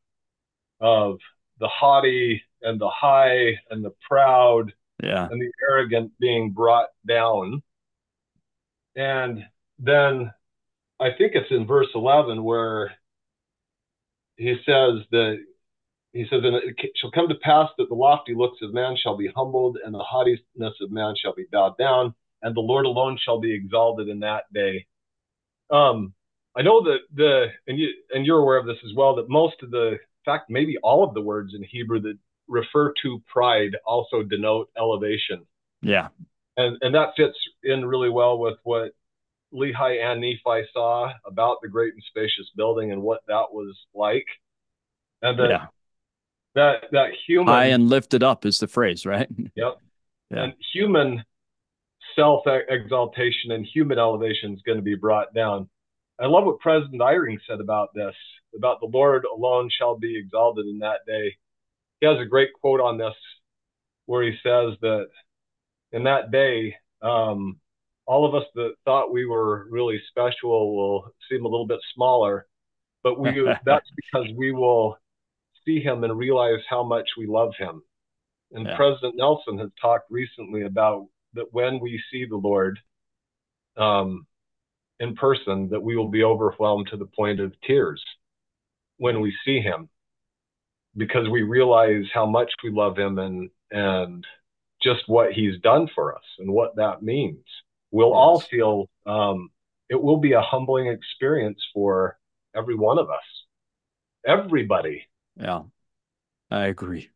[0.79, 1.19] of
[1.59, 4.71] the haughty and the high and the proud
[5.03, 5.27] yeah.
[5.29, 7.61] and the arrogant being brought down.
[8.95, 9.45] And
[9.77, 10.31] then
[10.99, 12.91] I think it's in verse 11 where
[14.37, 15.37] he says that
[16.11, 19.15] he says, and it shall come to pass that the lofty looks of man shall
[19.15, 23.17] be humbled, and the haughtiness of man shall be bowed down, and the Lord alone
[23.23, 24.87] shall be exalted in that day.
[25.69, 26.13] Um,
[26.57, 29.61] I know that the and you and you're aware of this as well that most
[29.61, 33.77] of the in fact maybe all of the words in Hebrew that refer to pride
[33.85, 35.45] also denote elevation.
[35.81, 36.07] Yeah.
[36.57, 38.93] And and that fits in really well with what
[39.53, 44.25] Lehi and Nephi saw about the great and spacious building and what that was like.
[45.21, 45.65] And that yeah.
[46.55, 49.27] that that human high and lifted up is the phrase, right?
[49.55, 49.77] Yep.
[50.31, 50.43] Yeah.
[50.43, 51.23] And human
[52.15, 55.69] self exaltation and human elevation is going to be brought down.
[56.19, 58.13] I love what President Eyring said about this,
[58.55, 61.35] about the Lord alone shall be exalted in that day.
[61.99, 63.15] He has a great quote on this
[64.05, 65.07] where he says that
[65.91, 67.59] in that day, um,
[68.09, 72.47] all of us that thought we were really special will seem a little bit smaller,
[73.03, 73.29] but we
[73.65, 74.97] that's because we will
[75.63, 77.83] see him and realize how much we love him.
[78.51, 78.75] And yeah.
[78.75, 82.79] President Nelson has talked recently about that when we see the Lord,
[83.77, 84.25] um,
[84.99, 88.03] in person that we will be overwhelmed to the point of tears
[88.97, 89.87] when we see him
[90.97, 94.25] because we realize how much we love him and and
[94.81, 97.45] just what he's done for us and what that means
[97.91, 98.15] we'll yes.
[98.15, 99.49] all feel um,
[99.89, 102.17] it will be a humbling experience for
[102.55, 103.45] every one of us.
[104.25, 105.03] Everybody.
[105.35, 105.63] Yeah.
[106.51, 107.09] I agree.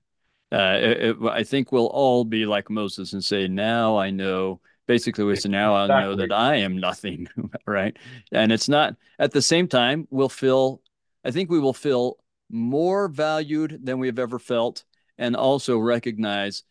[0.52, 4.62] Uh, it, it, i think we'll all be like moses and say now i know
[4.86, 5.96] basically we say now exactly.
[5.96, 7.28] i know that i am nothing
[7.66, 7.98] right?
[8.32, 10.80] And it's not at the same time we'll feel
[11.26, 12.18] i think we will feel
[12.52, 14.84] more valued than we've ever felt
[15.18, 16.62] and also recognize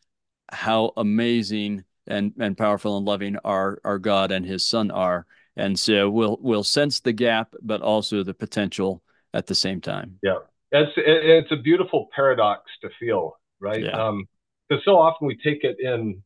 [0.52, 5.78] how amazing and and powerful and loving our our god and his son are and
[5.78, 9.02] so we'll we'll sense the gap but also the potential
[9.34, 10.38] at the same time yeah
[10.72, 13.90] it's it's a beautiful paradox to feel right yeah.
[13.90, 14.26] um
[14.68, 16.22] because so often we take it in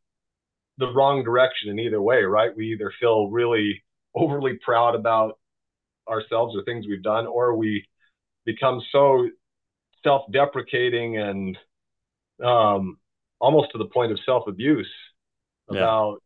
[0.79, 2.55] the wrong direction in either way, right?
[2.55, 3.83] We either feel really
[4.15, 5.39] overly proud about
[6.09, 7.85] ourselves or things we've done, or we
[8.45, 9.29] become so
[10.05, 11.59] self-deprecating and
[12.45, 12.99] um,
[13.41, 14.91] almost to the point of self-abuse
[15.69, 16.23] about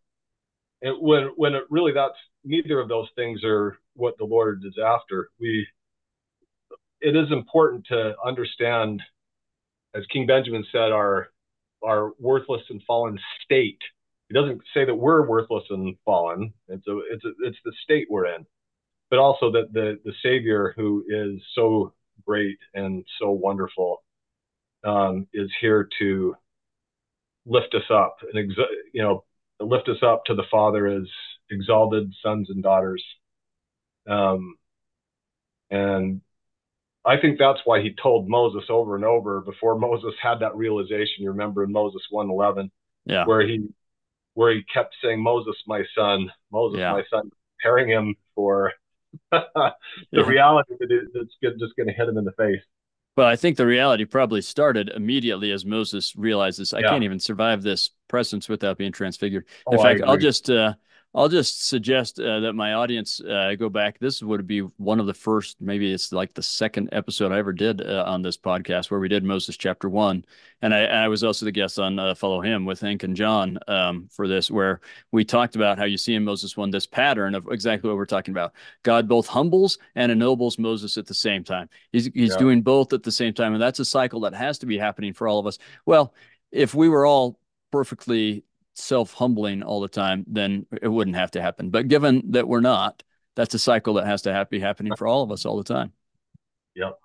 [0.83, 0.91] yeah.
[0.91, 4.77] it, when when it really that's neither of those things are what the Lord is
[4.83, 5.31] after.
[5.39, 5.67] We
[7.01, 9.03] it is important to understand,
[9.95, 11.31] as King Benjamin said, our
[11.85, 13.79] our worthless and fallen state
[14.31, 16.55] he doesn't say that we're worthless and fallen.
[16.69, 18.47] It's a, it's a, it's the state we're in,
[19.11, 21.93] but also that the the Savior who is so
[22.25, 24.05] great and so wonderful
[24.85, 26.37] um, is here to
[27.45, 28.53] lift us up and
[28.93, 29.25] you know
[29.61, 31.09] lift us up to the Father as
[31.51, 33.05] exalted sons and daughters.
[34.09, 34.55] Um,
[35.71, 36.21] and
[37.05, 41.17] I think that's why he told Moses over and over before Moses had that realization.
[41.19, 42.71] You remember in Moses 111,
[43.07, 43.25] yeah.
[43.25, 43.69] where he
[44.35, 46.93] where he kept saying, Moses, my son, Moses, yeah.
[46.93, 48.73] my son, preparing him for
[49.33, 49.73] the
[50.13, 50.23] yeah.
[50.23, 52.63] reality that it, that's just going to hit him in the face.
[53.17, 56.91] Well, I think the reality probably started immediately as Moses realizes, I yeah.
[56.91, 59.47] can't even survive this presence without being transfigured.
[59.67, 60.75] Oh, In I fact, I'll just uh,
[61.13, 63.99] I'll just suggest uh, that my audience uh, go back.
[63.99, 67.53] This would be one of the first, maybe it's like the second episode I ever
[67.53, 70.25] did uh, on this podcast where we did Moses chapter one,
[70.63, 73.59] and I, I was also the guest on uh, Follow Him with Hank and John
[73.67, 77.35] um, for this, where we talked about how you see in Moses one this pattern
[77.35, 78.53] of exactly what we're talking about.
[78.85, 81.69] God both humbles and ennobles Moses at the same time.
[81.91, 82.39] He's he's Yeah.
[82.39, 85.13] doing both at the same time, and that's a cycle that has to be happening
[85.13, 85.59] for all of us.
[85.87, 86.15] Well,
[86.53, 87.41] if we were all
[87.73, 88.45] perfectly
[88.81, 91.71] self humbling all the time, then it wouldn't have to happen.
[91.71, 93.03] But given that we're not,
[93.37, 95.65] that's a cycle that has to have, be happening for all of us all the
[95.65, 95.93] time.
[96.75, 96.99] Yep.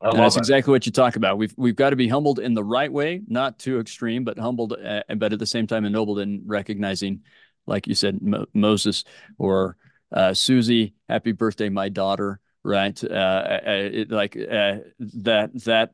[0.00, 0.40] And that's it.
[0.40, 1.38] exactly what you talk about.
[1.38, 4.72] We've we've got to be humbled in the right way, not too extreme, but humbled,
[4.72, 7.22] uh, but at the same time ennobled in recognizing,
[7.66, 9.04] like you said, Mo- Moses
[9.38, 9.76] or
[10.12, 12.40] uh, Susie, happy birthday, my daughter.
[12.62, 13.02] Right?
[13.02, 15.50] Uh, uh, it, like uh, that.
[15.64, 15.92] That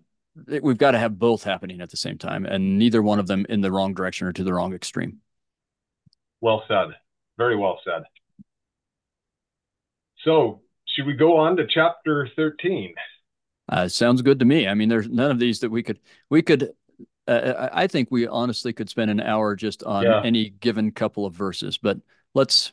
[0.63, 3.47] we've got to have both happening at the same time, and neither one of them
[3.49, 5.19] in the wrong direction or to the wrong extreme.
[6.41, 6.89] Well said.
[7.37, 8.03] Very well said.
[10.25, 12.95] So, should we go on to chapter 13?
[13.69, 14.67] Uh, sounds good to me.
[14.67, 16.71] I mean, there's none of these that we could we could.
[17.29, 20.23] Uh, I I think we honestly could spend an hour just on Yeah.
[20.25, 21.99] any given couple of verses, but
[22.35, 22.73] let's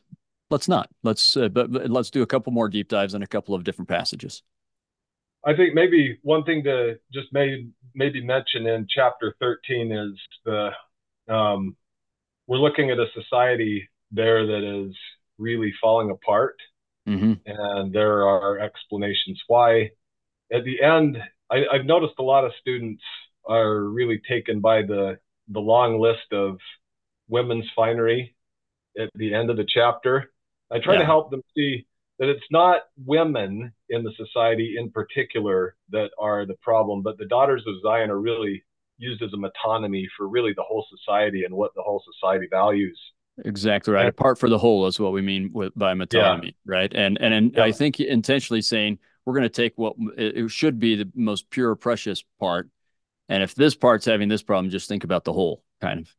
[0.50, 0.90] let's not.
[1.04, 3.64] Let's uh, but, but let's do a couple more deep dives in a couple of
[3.64, 4.42] different passages.
[5.46, 10.14] I think maybe one thing to just maybe maybe mention in chapter 13 is
[10.46, 10.72] the
[11.34, 11.76] um,
[12.48, 14.96] we're looking at a society there that is
[15.38, 16.58] really falling apart,
[17.08, 19.92] hmm and there are explanations why.
[20.54, 21.18] At the end,
[21.52, 23.04] I, I've noticed a lot of students
[23.48, 25.20] are really taken by the
[25.50, 26.60] the long list of
[27.30, 28.36] women's finery
[29.00, 30.32] at the end of the chapter.
[30.72, 31.00] I try Yeah.
[31.00, 31.88] to help them see
[32.20, 37.26] that it's not women in the society in particular that are the problem, but the
[37.26, 38.64] daughters of Zion are really
[38.98, 43.00] used as a metonymy for really the whole society and what the whole society values.
[43.46, 44.02] Exactly right.
[44.02, 46.92] And- Apart for the whole is what we mean with by metonymy, right?
[46.94, 50.96] And and, and I think intentionally saying we're going to take what it should be
[50.96, 52.70] the most pure, precious part,
[53.30, 56.14] and if this part's having this problem, just think about the whole kind of.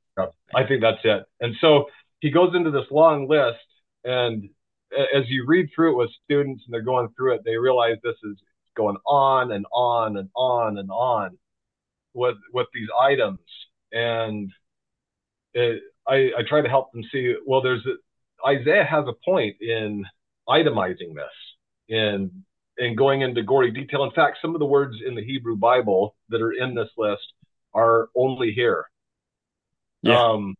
[0.54, 1.24] I think that's it.
[1.40, 1.86] And so
[2.20, 3.58] he goes into this long list,
[4.04, 4.48] and
[4.92, 8.16] as you read through it with students and they're going through it, they realize this
[8.24, 8.36] is
[8.76, 11.36] going on and on and on and on
[12.14, 13.40] with with these items.
[13.92, 14.50] And
[15.54, 17.34] it, I, I try to help them see.
[17.46, 20.04] Well, there's a, Isaiah has a point in
[20.48, 21.24] itemizing this
[21.88, 22.44] in
[22.78, 24.04] and going into gory detail.
[24.04, 27.32] In fact, some of the words in the Hebrew Bible that are in this list
[27.74, 28.86] are only here.
[30.02, 30.22] Yeah.
[30.22, 30.54] Um,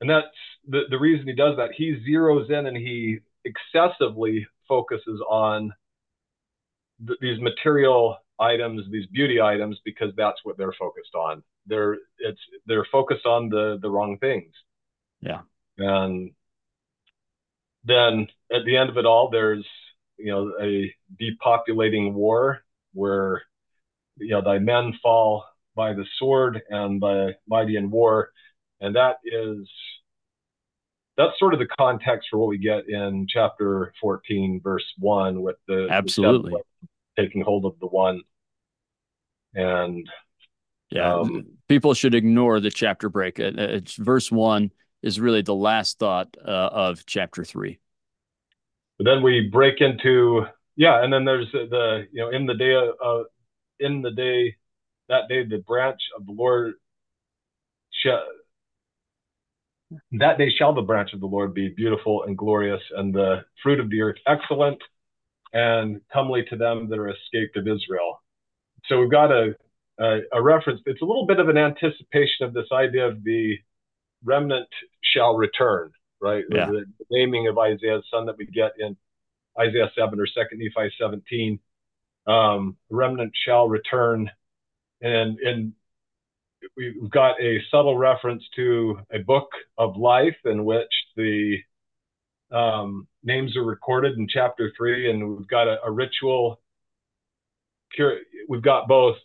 [0.00, 0.26] and that's
[0.68, 1.72] the, the reason he does that.
[1.76, 5.72] He zeroes in and he excessively focuses on
[7.06, 11.42] th- these material items, these beauty items, because that's what they're focused on.
[11.66, 14.52] They're it's they're focused on the the wrong things.
[15.20, 15.40] Yeah.
[15.78, 16.32] And
[17.84, 19.66] then at the end of it all, there's
[20.18, 22.60] you know a depopulating war
[22.92, 23.42] where
[24.16, 28.30] you know thy men fall by the sword and the mighty in war,
[28.80, 29.68] and that is
[31.20, 35.56] that's sort of the context for what we get in chapter 14 verse 1 with
[35.68, 36.52] the the Absolutely.
[36.52, 36.62] seven
[37.18, 38.22] taking hold of the one
[39.54, 40.08] and
[40.90, 43.38] Yeah, Um, people should ignore the chapter break.
[43.38, 44.70] It's verse one
[45.02, 47.80] is really the last thought uh, of chapter three.
[48.98, 52.54] but then we break into yeah and then there's the, the you know in the
[52.54, 53.24] day of uh,
[53.78, 54.56] in the day
[55.08, 56.74] that day the branch of the lord
[57.90, 58.22] shall
[60.12, 63.80] that day shall the branch of the lord be beautiful and glorious and the fruit
[63.80, 64.80] of the earth excellent
[65.52, 68.22] and comely to them that are escaped of israel
[68.86, 69.54] so we've got a
[69.98, 73.56] a, a reference it's a little bit of an anticipation of this idea of the
[74.24, 74.68] remnant
[75.02, 76.66] shall return right Yeah.
[76.66, 78.96] the, the naming of isaiah's son that we get in
[79.58, 81.58] Isaiah 7 or 2 Nephi 17.
[82.26, 84.30] Um, remnant shall return.
[85.00, 85.72] And, and
[86.76, 91.58] we've got a subtle reference to a book of life in which the
[92.52, 95.10] um, names are recorded in chapter 3.
[95.10, 96.60] And we've got a, a ritual,
[98.48, 99.16] we've got both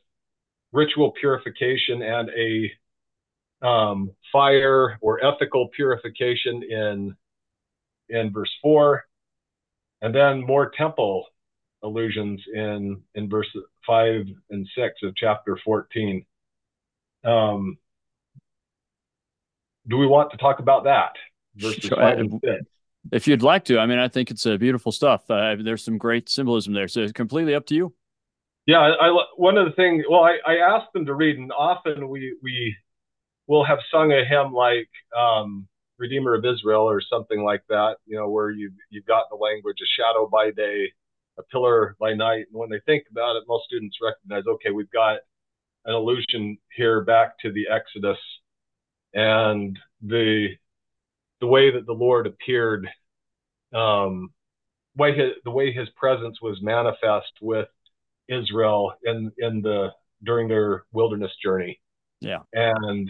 [0.71, 7.15] ritual purification and a um, fire or ethical purification in
[8.09, 9.03] in verse 4
[10.01, 11.25] and then more temple
[11.83, 13.47] allusions in in verse
[13.85, 16.25] five and six of chapter fourteen.
[17.25, 17.77] Um,
[19.87, 21.13] do we want to talk about that?
[21.55, 22.01] Verses Sure.
[22.01, 22.63] and six.
[23.11, 25.29] If you'd like to, I mean, I think it's uh, beautiful stuff.
[25.29, 27.93] Uh, there's some great symbolism there, so it's completely up to you.
[28.65, 30.05] Yeah, I, I one of the things.
[30.09, 32.75] Well, I, I asked them to read, and often we we
[33.47, 35.67] we'll have sung a hymn like um,
[35.97, 39.77] Redeemer of Israel or something like that, you know, where you've, you've got the language,
[39.81, 40.91] a shadow by day,
[41.37, 42.45] a pillar by night.
[42.51, 45.19] And when they think about it, most students recognize, okay, we've got
[45.85, 48.17] an allusion here back to the Exodus
[49.13, 50.49] and the
[51.41, 52.87] the way that the Lord appeared,
[53.73, 54.31] um,
[54.95, 57.67] way his, the way His presence was manifest with
[58.27, 59.89] Israel in in the
[60.23, 61.79] during their wilderness journey.
[62.21, 63.09] Yeah, and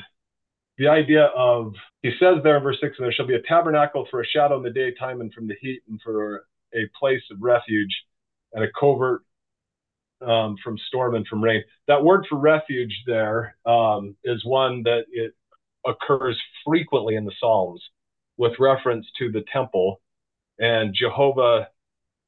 [0.77, 4.07] the idea of he says there in verse six, and there shall be a tabernacle
[4.09, 7.37] for a shadow in the daytime and from the heat, and for a place of
[7.41, 7.95] refuge,
[8.53, 9.21] and a covert
[10.21, 11.63] um, from storm and from rain.
[11.87, 15.33] That word for refuge there um, is one that it
[15.85, 17.81] occurs frequently in the Psalms
[18.37, 20.01] with reference to the temple
[20.59, 21.69] and Jehovah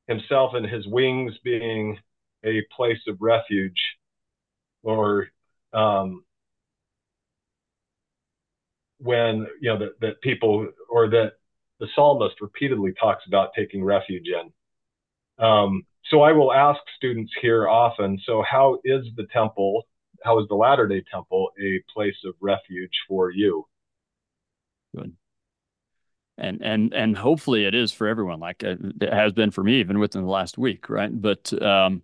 [0.08, 1.98] himself and his wings being
[2.46, 3.80] a place of refuge
[4.84, 5.28] or
[5.74, 6.24] um,
[9.00, 11.34] when you know that, that people or that
[11.80, 17.68] the psalmist repeatedly talks about taking refuge in um, so i will ask students here
[17.68, 19.86] often so how is the temple
[20.24, 23.66] how is the latter day temple a place of refuge for you?
[24.96, 25.14] Good.
[26.38, 29.80] And and and hopefully it is for everyone like uh, it has been for me
[29.80, 31.10] even within the last week right?
[31.12, 32.04] But um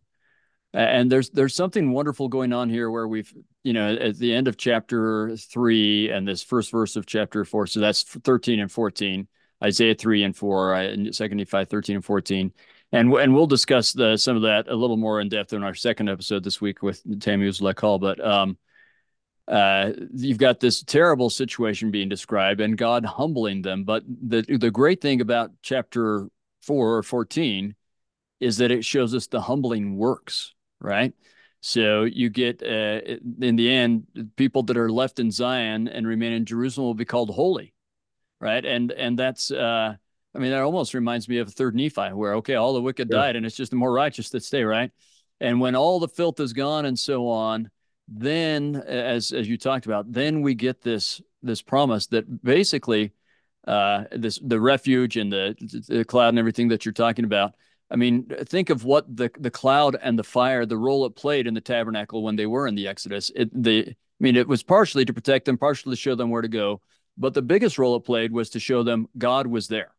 [0.73, 3.31] and there's there's something wonderful going on here where we've
[3.63, 7.67] you know at the end of chapter 3 and this first verse of chapter 4
[7.67, 9.27] so that's 13 and 14
[9.63, 12.51] isaiah 3 and 4 and 2 nephi 13 and 14
[12.93, 15.75] and and we'll discuss the, some of that a little more in depth in our
[15.75, 18.57] second episode this week with Tammuz Lekal but um
[19.47, 23.83] uh, you've got this terrible situation being described and God humbling them.
[23.83, 26.27] But the the great thing about chapter
[26.61, 27.75] four or fourteen
[28.39, 31.13] is that it shows us the humbling works, right?
[31.61, 33.01] So you get uh,
[33.41, 37.05] in the end, people that are left in Zion and remain in Jerusalem will be
[37.05, 37.73] called holy,
[38.39, 38.63] right?
[38.63, 39.95] And and that's uh,
[40.35, 43.17] I mean that almost reminds me of third Nephi, where okay, all the wicked yeah.
[43.17, 44.91] died, and it's just the more righteous that stay, right?
[45.39, 47.69] And when all the filth is gone and so on,
[48.07, 53.11] then as as you talked about then we get this this promise that basically
[53.67, 55.55] uh this the refuge and the
[55.87, 57.55] the cloud and everything that you're talking about
[57.89, 61.47] i mean think of what the the cloud and the fire the role it played
[61.47, 64.63] in the tabernacle when they were in the exodus it the i mean it was
[64.63, 66.81] partially to protect them partially to show them where to go
[67.17, 69.91] but the biggest role it played was to show them god was there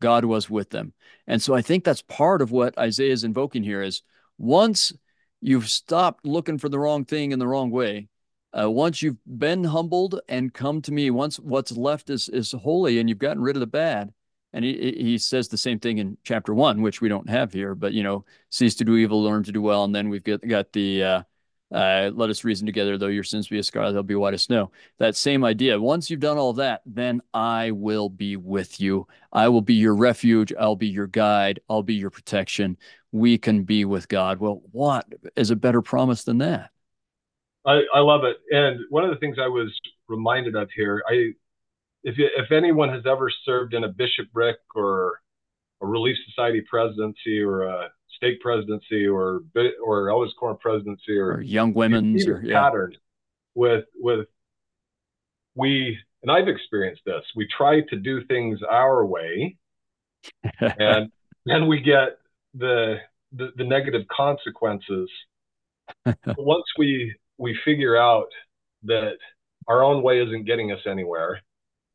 [0.00, 0.92] god was with them
[1.26, 4.02] and so i think that's part of what isaiah is invoking here is
[4.38, 4.92] once
[5.40, 8.08] you've stopped looking for the wrong thing in the wrong way.
[8.58, 12.98] Uh, once you've been humbled and come to me, once what's left is is holy,
[12.98, 14.12] and you've gotten rid of the bad.
[14.52, 17.76] And he he says the same thing in chapter one, which we don't have here,
[17.76, 20.40] but you know, cease to do evil, learn to do well, and then we've got
[20.46, 21.22] got the uh,
[21.72, 24.42] uh, let us reason together, though your sins be as scarlet, they'll be white as
[24.42, 24.72] snow.
[24.98, 25.80] That same idea.
[25.80, 29.06] Once you've done all that, then I will be with you.
[29.32, 30.52] I will be your refuge.
[30.58, 31.60] I'll be your guide.
[31.68, 32.76] I'll be your protection.
[33.12, 34.40] We can be with God.
[34.40, 35.06] Well, what
[35.36, 36.70] is a better promise than that?
[37.64, 38.38] I, I love it.
[38.50, 41.32] And one of the things I was reminded of here, I
[42.02, 45.20] if you, if anyone has ever served in a bishopric or
[45.82, 47.90] a relief society presidency or a
[48.20, 49.40] stake presidency or
[49.82, 52.60] or Elders Quorum presidency or, or young women's or, yeah.
[52.60, 52.94] pattern
[53.54, 54.26] with with
[55.54, 57.22] we and I've experienced this.
[57.34, 59.56] We try to do things our way,
[60.60, 61.10] and
[61.46, 62.18] then we get
[62.54, 62.96] the
[63.32, 65.08] the, the negative consequences.
[66.36, 68.28] once we we figure out
[68.82, 69.16] that
[69.66, 71.40] our own way isn't getting us anywhere,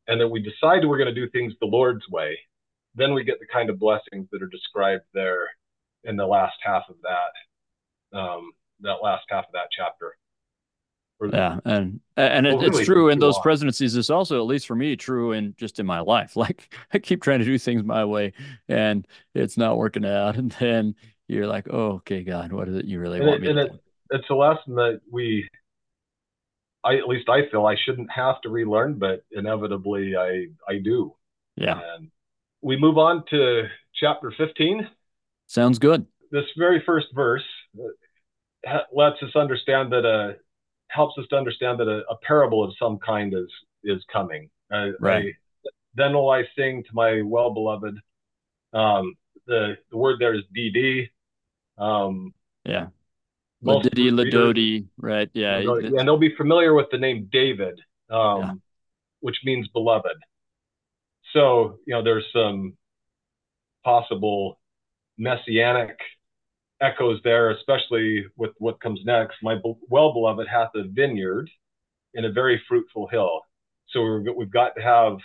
[0.08, 2.36] and that we decide we're going to do things the Lord's way,
[2.96, 5.48] then we get the kind of blessings that are described there
[6.06, 10.16] in the last half of that um, that last half of that chapter.
[11.32, 13.96] Yeah, and and it, it's true in those presidencies.
[13.96, 16.36] It's also, at least for me, true in just in my life.
[16.36, 18.34] Like I keep trying to do things my way,
[18.68, 20.36] and it's not working out.
[20.36, 20.94] And then
[21.26, 23.60] you're like, "Oh, okay, God, what is it you really and want it, me to?"
[23.62, 23.72] It,
[24.10, 25.48] it's a lesson that we,
[26.84, 31.14] I at least I feel I shouldn't have to relearn, but inevitably I I do.
[31.56, 31.80] Yeah.
[31.96, 32.10] And
[32.60, 34.86] we move on to chapter 15.
[35.46, 36.06] Sounds good.
[36.30, 37.44] This very first verse
[38.68, 40.32] uh, lets us understand that a uh,
[40.88, 43.50] helps us to understand that a, a parable of some kind is
[43.84, 44.48] is coming.
[44.72, 45.26] Uh, right.
[45.26, 47.96] I, then will I sing to my well beloved.
[48.72, 49.14] Um,
[49.46, 51.08] the the word there is DD.
[51.78, 52.34] Um,
[52.64, 52.88] yeah.
[53.64, 55.30] Ladidi, Ladodi, right?
[55.32, 55.58] Yeah.
[55.58, 57.80] And they'll be familiar with the name David,
[58.10, 58.52] um, yeah.
[59.20, 60.16] which means beloved.
[61.32, 62.76] So, you know, there's some
[63.84, 64.58] possible
[65.18, 65.98] messianic
[66.80, 69.36] echoes there, especially with what comes next.
[69.42, 69.56] My
[69.88, 71.50] well beloved hath a vineyard
[72.14, 73.40] in a very fruitful hill.
[73.90, 75.18] So we we've got to have,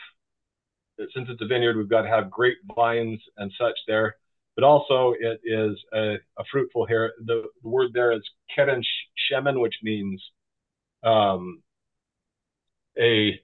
[1.13, 4.15] since it's a vineyard, we've got to have grapevines and such there.
[4.55, 7.13] But also, it is a, a fruitful here.
[7.25, 8.21] The, the, word there is
[8.53, 8.83] keren
[9.31, 10.21] shemen, which means
[11.03, 11.63] um,
[12.99, 13.39] a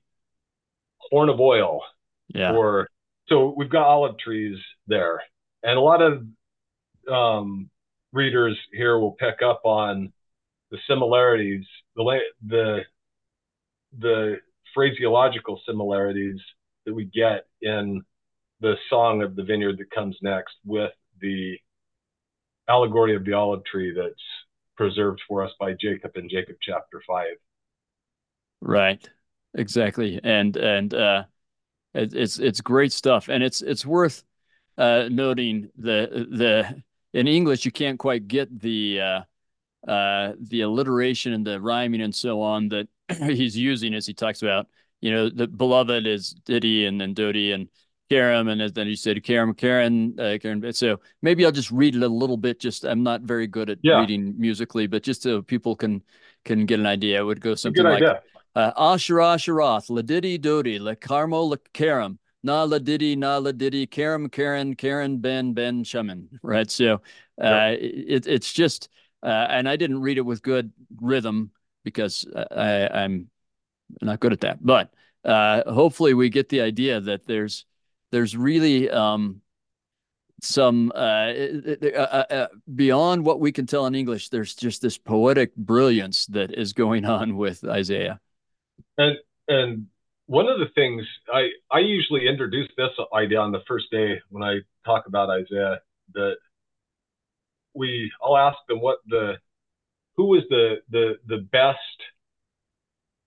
[1.00, 1.82] horn of oil.
[2.28, 2.52] Yeah.
[2.52, 2.90] Or
[3.30, 5.22] so we've got olive trees there,
[5.64, 6.24] and a lot of
[7.10, 7.70] um,
[8.14, 10.12] readers here will pick up on
[10.72, 12.82] the similarities, the the
[14.00, 14.38] the
[14.74, 16.40] phraseological similarities
[16.86, 18.02] that we get in
[18.60, 20.92] the song of the vineyard that comes next with
[21.22, 21.58] the
[22.68, 24.22] allegory of the olive tree that's
[24.76, 27.26] preserved for us by Jacob in Jacob chapter 5.
[28.62, 29.10] Right.
[29.56, 30.20] Exactly.
[30.24, 31.24] And and uh
[31.94, 34.24] it, it's it's great stuff and it's it's worth
[34.78, 36.84] uh noting the the
[37.14, 39.22] in English you can't quite get the uh
[39.88, 42.88] uh, the alliteration and the rhyming and so on that
[43.20, 44.68] he's using as he talks about,
[45.00, 47.70] you know, the beloved is Diddy and then Dodi and
[48.10, 50.74] Karam, and then he said Karam, Karen, uh, Karen.
[50.74, 52.60] So maybe I'll just read it a little bit.
[52.60, 54.00] Just I'm not very good at yeah.
[54.00, 56.02] reading musically, but just so people can
[56.46, 58.04] can get an idea, it would go something like
[58.56, 61.56] uh, Ashara Asharath, Ladidi Dodi, La Carmo
[62.48, 66.40] La Karam, Nala Na Karam Karen, Karen Ben Ben Shaman.
[66.42, 66.70] Right.
[66.70, 66.96] So
[67.42, 67.70] uh, yeah.
[67.70, 68.90] it, it's just
[69.24, 70.72] uh, and I didn't read it with good
[71.02, 71.52] rhythm
[71.84, 73.30] because I, I'm
[74.02, 74.64] not good at that.
[74.64, 74.94] But
[75.24, 77.66] uh, hopefully, we get the idea that there's
[78.12, 79.42] there's really um,
[80.42, 84.30] some uh, uh, uh, uh, beyond what we can tell in English.
[84.30, 88.20] There's just this poetic brilliance that is going on with Isaiah.
[88.98, 89.18] And
[89.48, 89.88] and
[90.28, 94.44] one of the things I I usually introduce this idea on the first day when
[94.44, 95.80] I talk about Isaiah
[96.14, 96.36] that
[97.74, 99.38] we I'll ask them what the
[100.16, 101.78] who was the the the best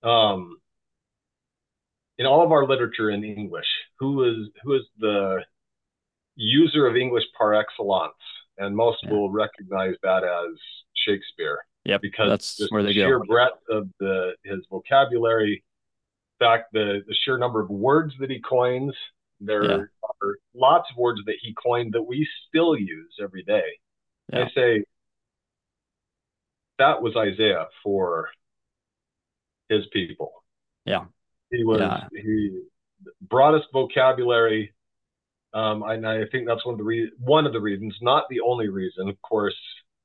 [0.03, 0.59] um
[2.19, 3.67] in all of our literature in English,
[3.99, 5.43] who is who is the
[6.37, 8.13] user of English par excellence,
[8.59, 9.11] and most yeah.
[9.11, 10.55] will recognize that as
[10.95, 11.61] Shakespeare.
[11.85, 13.25] Yeah, because that's where they sheer go.
[13.25, 15.65] breadth of the his vocabulary,
[16.41, 18.95] fact, the the sheer number of words that he coins.
[19.41, 19.77] There yeah.
[20.21, 23.63] are lots of words that he coined that we still use every day.
[24.33, 24.45] Yeah.
[24.45, 24.85] I say
[26.79, 28.29] that was Isaiah for
[29.69, 30.33] his people.
[30.85, 31.05] Yeah.
[31.51, 32.09] He was yeah.
[32.13, 32.63] he
[33.23, 34.75] broadest vocabulary.
[35.53, 38.41] Um, and I think that's one of the re- one of the reasons, not the
[38.41, 39.09] only reason.
[39.09, 39.57] Of course,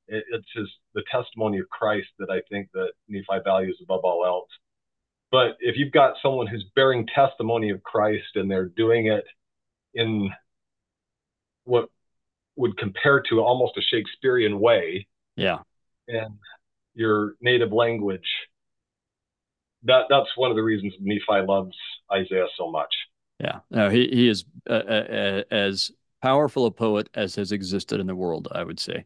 [0.07, 4.25] it, it's his the testimony of Christ that I think that Nephi values above all
[4.25, 4.49] else.
[5.35, 9.25] But if you've got someone who's bearing testimony of Christ and they're doing it
[9.93, 10.31] in
[11.65, 11.89] what
[12.55, 15.05] would compare to almost a Shakespearean way.
[15.35, 15.57] Yeah.
[16.07, 16.35] And
[16.93, 18.23] your native language.
[19.83, 21.75] That that's one of the reasons Nephi loves
[22.09, 22.95] Isaiah so much.
[23.41, 23.59] Yeah.
[23.69, 28.15] No, he he is uh, uh, as powerful a poet as has existed in the
[28.15, 29.03] world, I would say.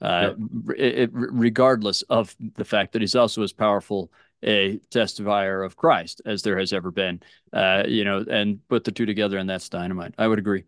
[0.00, 0.34] Uh,
[0.76, 4.10] it, it, regardless of the fact that he's also as powerful
[4.42, 7.20] a testifier of Christ as there has ever been.
[7.52, 10.14] Uh, you know, and put the two together, and that's dynamite.
[10.18, 10.64] I would agree.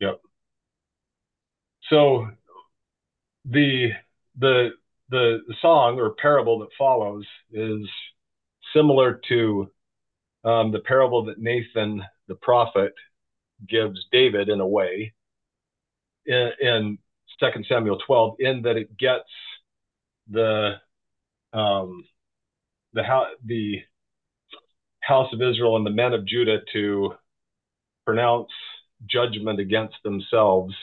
[0.00, 0.20] Yep.
[1.88, 2.28] So
[3.44, 3.90] the
[4.38, 4.70] the
[5.10, 7.88] the, song or parable that follows is
[8.74, 9.70] similar to
[10.44, 12.94] um, the parable that Nathan the prophet
[13.68, 15.12] gives David in a way
[16.26, 16.98] in, in
[17.40, 19.28] 2 Samuel 12 in that it gets
[20.30, 20.74] the
[21.52, 22.04] um,
[22.92, 23.02] the
[23.44, 23.80] the
[25.00, 27.14] house of Israel and the men of Judah to
[28.04, 28.50] pronounce
[29.08, 30.74] judgment against themselves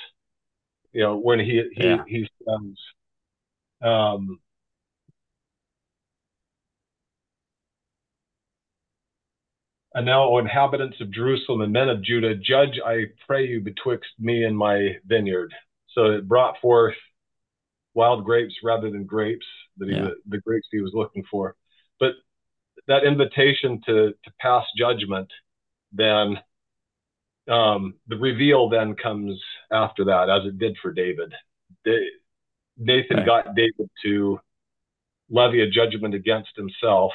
[0.97, 2.03] you know, when he he yeah.
[2.07, 2.75] he says,
[3.83, 4.39] um,
[9.93, 14.09] And now, O inhabitants of Jerusalem and men of Judah, judge, I pray you, betwixt
[14.19, 15.53] me and my vineyard.
[15.93, 16.95] So it brought forth
[17.95, 19.45] wild grapes rather than grapes
[19.77, 20.09] that he, yeah.
[20.27, 21.55] the grapes he was looking for.
[21.99, 22.13] But
[22.87, 25.29] that invitation to to pass judgment
[25.91, 26.37] then
[27.47, 29.39] um, the reveal then comes
[29.71, 31.33] after that, as it did for David.
[32.77, 34.39] Nathan got David to
[35.29, 37.11] levy a judgment against himself,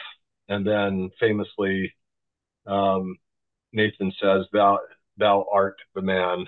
[0.49, 1.93] and then famously,
[2.67, 3.17] um,
[3.73, 4.79] Nathan says, "Thou,
[5.19, 6.47] thou art the man."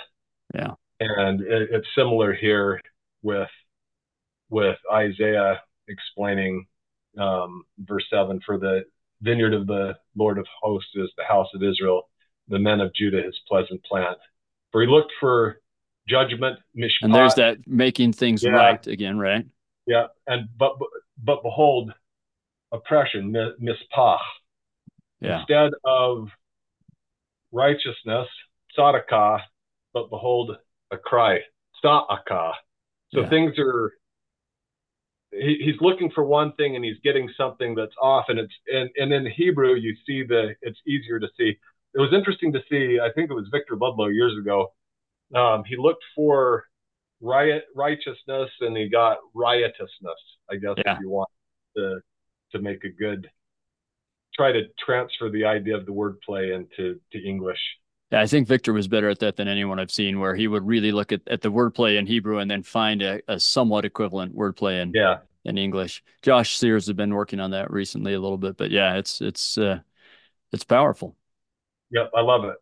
[0.54, 2.80] Yeah, and it, it's similar here
[3.22, 3.50] with
[4.48, 6.66] with Isaiah explaining
[7.18, 8.84] um, verse seven for the
[9.22, 12.08] vineyard of the Lord of hosts is the house of Israel
[12.48, 14.18] the men of Judah his pleasant plant.
[14.72, 15.60] For he looked for
[16.08, 17.02] judgment, mishpat.
[17.02, 18.50] And there's that making things yeah.
[18.50, 19.46] right again, right?
[19.86, 20.06] Yeah.
[20.26, 20.76] And but
[21.22, 21.92] but behold,
[22.72, 24.18] oppression, mispah.
[25.20, 25.40] Yeah.
[25.40, 26.28] Instead of
[27.52, 28.28] righteousness,
[28.76, 29.40] tzedakah,
[29.92, 30.56] but behold,
[30.90, 31.38] a cry,
[31.80, 32.52] sa'aka.
[33.14, 33.28] So yeah.
[33.30, 33.92] things are,
[35.38, 38.26] he, he's looking for one thing and he's getting something that's off.
[38.28, 41.56] And it's, and, and in Hebrew, you see the, it's easier to see.
[41.94, 44.72] It was interesting to see, I think it was Victor Ludlow years ago.
[45.34, 46.64] Um, he looked for
[47.20, 50.20] riot righteousness and he got riotousness,
[50.50, 50.94] I guess, yeah.
[50.94, 51.30] if you want
[51.76, 52.00] to,
[52.52, 53.28] to make a good,
[54.34, 57.60] try to transfer the idea of the wordplay into to English.
[58.14, 60.64] Yeah, I think Victor was better at that than anyone I've seen, where he would
[60.64, 64.36] really look at, at the wordplay in Hebrew and then find a, a somewhat equivalent
[64.36, 65.16] wordplay in yeah.
[65.44, 66.00] in English.
[66.22, 69.58] Josh Sears has been working on that recently a little bit, but yeah, it's it's
[69.58, 69.80] uh,
[70.52, 71.16] it's powerful.
[71.90, 72.54] Yep, I love it.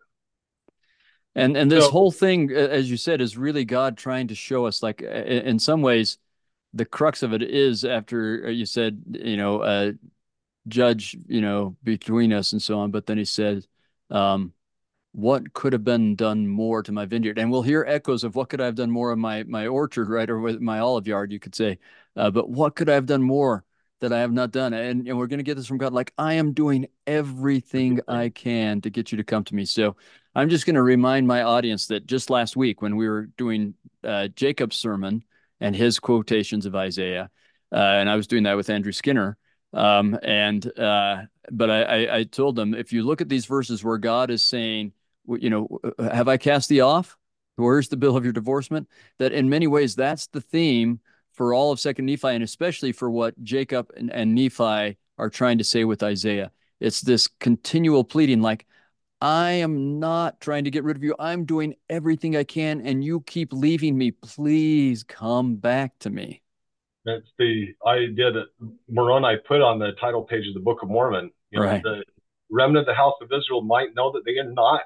[1.34, 4.64] And and this so, whole thing, as you said, is really God trying to show
[4.64, 6.16] us, like in some ways,
[6.72, 9.92] the crux of it is after uh, you said, you know, uh,
[10.66, 12.90] judge, you know, between us and so on.
[12.90, 13.66] But then he said,
[14.09, 14.55] um,
[15.13, 17.39] what could have been done more to my vineyard.
[17.39, 20.09] And we'll hear echoes of what could i have done more of my my orchard
[20.09, 21.79] right or with my olive yard you could say.
[22.17, 23.65] Uh, but what could i have done more
[24.01, 24.73] that i have not done?
[24.73, 28.31] And, and we're going to get this from god like i am doing everything i
[28.31, 29.65] can to get you to come to me.
[29.67, 29.97] So
[30.35, 33.75] i'm just going to remind my audience that just last week when we were doing
[34.05, 35.23] uh, jacob's sermon
[35.61, 37.31] and his quotations of isaiah
[37.71, 39.37] uh, and i was doing that with andrew skinner
[39.75, 43.83] um, and uh, but I, I, I told them if you look at these verses
[43.83, 44.93] where God is saying,
[45.27, 47.16] you know, uh, have I cast thee off?
[47.57, 48.89] Where's the bill of your divorcement?
[49.18, 51.01] That in many ways, that's the theme
[51.33, 55.59] for all of Second Nephi, and especially for what Jacob and, and Nephi are trying
[55.59, 56.51] to say with Isaiah.
[56.81, 58.66] It's this continual pleading, like,
[59.20, 61.14] I am not trying to get rid of you.
[61.16, 64.11] I'm doing everything I can, and you keep leaving me.
[64.11, 66.43] Please come back to me.
[67.05, 68.47] That's the idea that
[68.89, 71.31] Moroni put on the title page of the Book of Mormon.
[71.51, 71.83] You know, right.
[71.83, 72.05] The
[72.51, 74.83] remnant of the house of Israel might know that they are not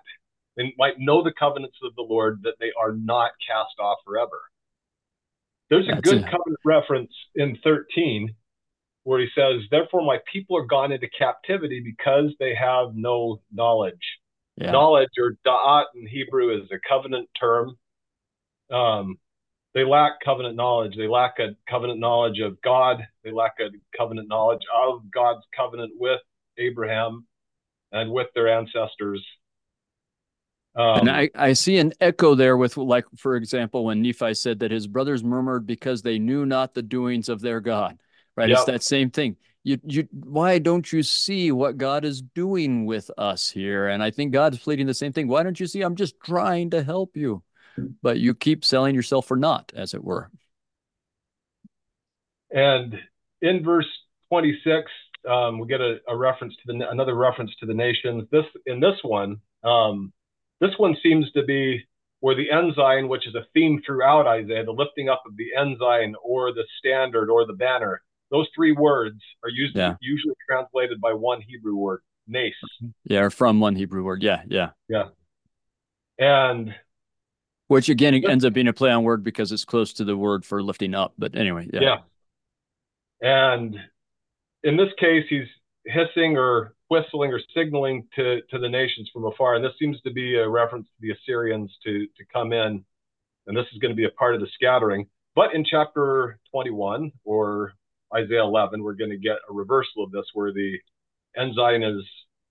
[0.57, 4.40] and might know the covenants of the Lord that they are not cast off forever.
[5.68, 8.34] There's a That's good covenant reference in 13
[9.04, 13.94] where he says, Therefore, my people are gone into captivity because they have no knowledge.
[14.57, 14.70] Yeah.
[14.70, 17.76] Knowledge or da'at in Hebrew is a covenant term.
[18.70, 19.18] Um,
[19.74, 20.96] they lack covenant knowledge.
[20.96, 23.07] They lack a covenant knowledge of God.
[23.22, 26.20] They lack a covenant knowledge of God's covenant with
[26.59, 27.26] Abraham
[27.92, 29.24] and with their ancestors
[30.77, 34.59] um, and I, I see an echo there with, like, for example, when Nephi said
[34.59, 37.99] that his brothers murmured because they knew not the doings of their God,
[38.37, 38.51] right?
[38.51, 38.59] Yep.
[38.59, 39.37] It's that same thing.
[39.64, 43.89] You, you, why don't you see what God is doing with us here?
[43.89, 45.29] And I think God's pleading the same thing.
[45.29, 45.81] Why don't you see?
[45.81, 47.43] I'm just trying to help you,
[48.03, 50.31] but you keep selling yourself for naught, as it were.
[52.51, 52.95] And
[53.41, 53.89] in verse
[54.29, 54.91] 26,
[55.29, 58.29] um, we get a, a, reference to the another reference to the nations.
[58.31, 60.12] This in this one, um,
[60.61, 61.84] this one seems to be
[62.20, 66.14] where the ensign, which is a theme throughout Isaiah, the lifting up of the ensign
[66.24, 69.94] or the standard or the banner, those three words are used yeah.
[70.00, 72.54] usually translated by one Hebrew word, nace.
[73.04, 74.22] Yeah, or from one Hebrew word.
[74.22, 74.70] Yeah, yeah.
[74.88, 75.09] Yeah.
[76.18, 76.74] And
[77.68, 80.44] which again ends up being a play on word because it's close to the word
[80.44, 81.12] for lifting up.
[81.18, 81.80] But anyway, yeah.
[81.80, 81.98] Yeah.
[83.20, 83.76] And
[84.62, 85.48] in this case, he's
[85.87, 89.55] hissing or whistling or signaling to, to the nations from afar.
[89.55, 92.84] And this seems to be a reference to the Assyrians to, to come in.
[93.47, 95.07] And this is going to be a part of the scattering.
[95.34, 97.72] But in chapter 21 or
[98.14, 100.78] Isaiah 11, we're going to get a reversal of this where the
[101.37, 102.03] ensign is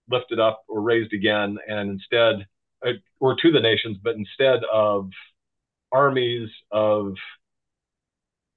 [0.10, 1.58] lifted up or raised again.
[1.68, 2.46] And instead,
[2.86, 5.10] uh, or to the nations, but instead of
[5.92, 7.14] armies of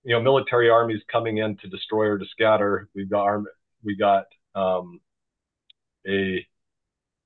[0.05, 3.43] you know military armies coming in to destroy or to scatter, we've got
[3.85, 4.25] we got
[4.59, 5.01] um,
[6.07, 6.47] a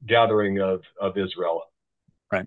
[0.06, 1.62] gathering of, of Israel.
[2.30, 2.46] Right.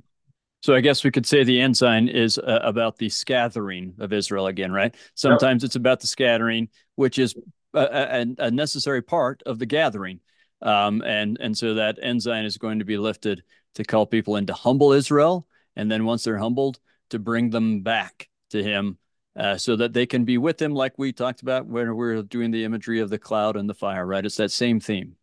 [0.61, 4.47] So I guess we could say the ensign is uh, about the scattering of Israel
[4.47, 4.93] again, right?
[5.13, 5.67] Sometimes yep.
[5.67, 7.35] it's about the scattering, which is
[7.73, 10.19] a, a, a necessary part of the gathering.
[10.61, 13.43] Um, and and so that ensign is going to be lifted
[13.75, 16.79] to call people into humble Israel, and then once they're humbled,
[17.09, 18.97] to bring them back to Him,
[19.35, 22.21] uh, so that they can be with Him, like we talked about when we are
[22.23, 24.05] doing the imagery of the cloud and the fire.
[24.05, 24.25] Right?
[24.25, 25.15] It's that same theme.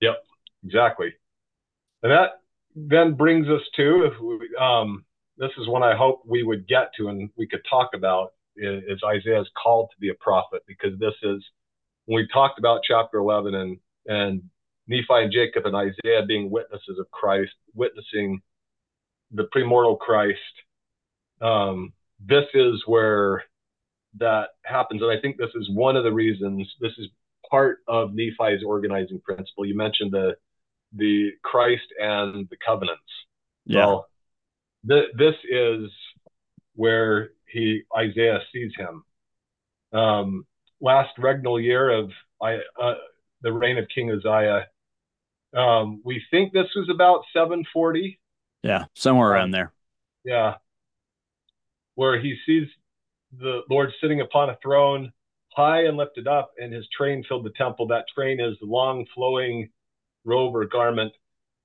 [0.00, 0.16] Yep,
[0.64, 1.12] exactly.
[2.02, 2.42] And that
[2.74, 5.04] then brings us to if we, um,
[5.38, 8.82] this is one I hope we would get to and we could talk about is,
[8.86, 11.42] is Isaiah's called to be a prophet because this is
[12.04, 14.42] when we talked about chapter 11 and and
[14.88, 18.40] Nephi and Jacob and Isaiah being witnesses of Christ, witnessing
[19.32, 20.38] the premortal Christ.
[21.40, 21.92] Um,
[22.24, 23.44] this is where
[24.18, 26.72] that happens, and I think this is one of the reasons.
[26.80, 27.08] This is
[27.50, 29.64] part of Nephi's organizing principle.
[29.66, 30.36] You mentioned the
[30.92, 33.02] the Christ and the covenants.
[33.66, 33.86] Yeah.
[33.86, 34.08] Well,
[34.88, 35.90] th- this is
[36.74, 39.04] where he Isaiah sees him.
[39.92, 40.46] Um,
[40.80, 42.10] last regnal year of
[42.42, 42.94] I, uh,
[43.42, 44.66] the reign of King Uzziah,
[45.54, 48.18] um, we think this was about 740.
[48.62, 49.72] Yeah, somewhere around um, there.
[50.24, 50.54] Yeah,
[51.96, 52.68] where he sees
[53.38, 55.12] the Lord sitting upon a throne,
[55.54, 57.88] high and lifted up, and his train filled the temple.
[57.88, 59.70] That train is the long flowing
[60.24, 61.12] robe or garment.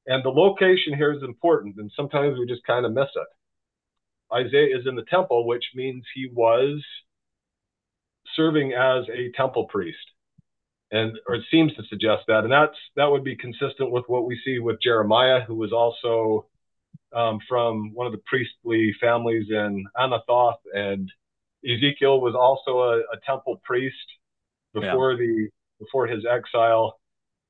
[0.07, 3.27] And the location here is important, and sometimes we just kind of miss it.
[4.33, 6.83] Isaiah is in the temple, which means he was
[8.35, 9.97] serving as a temple priest.
[10.91, 12.43] And or it seems to suggest that.
[12.43, 16.47] And that's that would be consistent with what we see with Jeremiah, who was also
[17.13, 21.11] um, from one of the priestly families in Anathoth, and
[21.65, 23.95] Ezekiel was also a, a temple priest
[24.73, 25.17] before yeah.
[25.17, 26.99] the before his exile,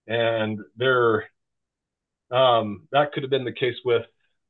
[0.08, 1.26] and there
[2.32, 4.06] um, that could have been the case with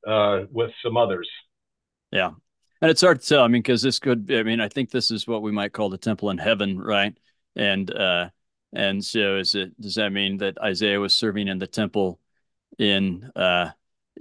[0.08, 1.30] uh, with some others.
[2.12, 2.32] Yeah,
[2.82, 3.44] and it's hard to tell.
[3.44, 4.32] I mean, because this could.
[4.32, 7.18] I mean, I think this is what we might call the temple in heaven, right?
[7.56, 8.30] And uh,
[8.74, 9.80] and so is it?
[9.80, 12.20] Does that mean that Isaiah was serving in the temple
[12.78, 13.72] in uh,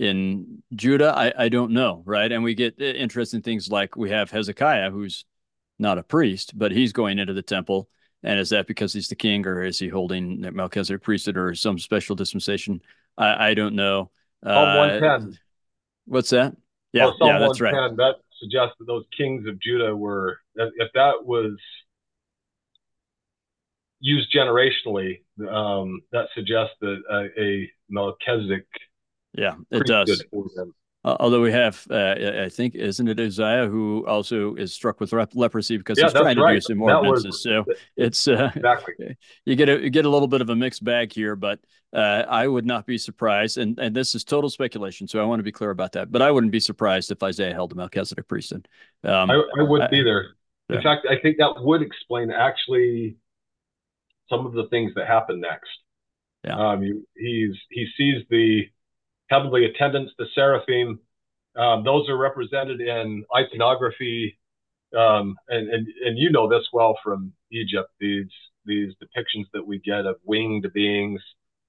[0.00, 1.14] in Judah?
[1.16, 2.32] I I don't know, right?
[2.32, 5.24] And we get interesting things like we have Hezekiah, who's
[5.78, 7.88] not a priest, but he's going into the temple.
[8.22, 11.78] And is that because he's the king, or is he holding Melchizedek priesthood, or some
[11.78, 12.82] special dispensation?
[13.16, 14.10] I, I don't know.
[14.44, 15.38] Psalm uh, 110.
[16.06, 16.56] What's that?
[16.92, 17.72] Yeah, oh, yeah, that's right.
[17.72, 21.52] That suggests that those kings of Judah were, if that was
[24.00, 28.66] used generationally, um, that suggests that a, a Melchizedek.
[29.32, 30.22] Yeah, it does.
[31.02, 32.14] Uh, although we have, uh,
[32.44, 36.36] I think, isn't it Uzziah who also is struck with leprosy because yeah, he's trying
[36.36, 36.54] to right.
[36.54, 37.42] do some ordinances.
[37.42, 37.64] So
[37.96, 39.16] it's uh, exactly
[39.46, 41.58] you get a you get a little bit of a mixed bag here, but
[41.94, 45.38] uh, I would not be surprised, and and this is total speculation, so I want
[45.38, 46.12] to be clear about that.
[46.12, 48.68] But I wouldn't be surprised if Isaiah held a Melchizedek priesthood.
[49.02, 50.36] Um, I, I, wouldn't I, either.
[50.68, 50.82] In yeah.
[50.82, 53.16] fact, I think that would explain actually
[54.28, 55.70] some of the things that happen next.
[56.44, 56.72] Yeah.
[56.72, 56.82] Um,
[57.16, 58.68] he's he sees the
[59.30, 61.00] heavenly attendants, the seraphim.
[61.56, 64.38] Um, those are represented in iconography,
[64.96, 67.90] um, and, and and you know this well from Egypt.
[67.98, 68.30] These
[68.66, 71.20] these depictions that we get of winged beings.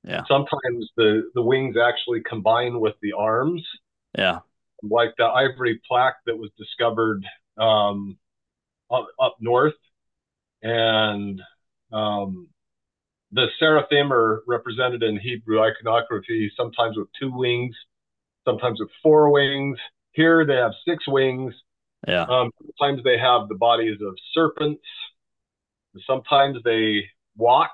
[0.04, 0.24] Yeah.
[0.28, 3.64] Sometimes the the wings actually combine with the arms.
[4.18, 4.40] Yeah.
[4.84, 7.24] Like the ivory plaque that was discovered
[7.58, 8.18] um,
[8.90, 9.76] up, up north,
[10.64, 11.40] and
[11.92, 12.48] um,
[13.32, 17.76] the seraphim are represented in Hebrew iconography, sometimes with two wings,
[18.46, 19.78] sometimes with four wings.
[20.12, 21.54] Here they have six wings.
[22.08, 22.24] Yeah.
[22.24, 24.84] Um, sometimes they have the bodies of serpents.
[26.06, 27.06] Sometimes they
[27.38, 27.72] walk.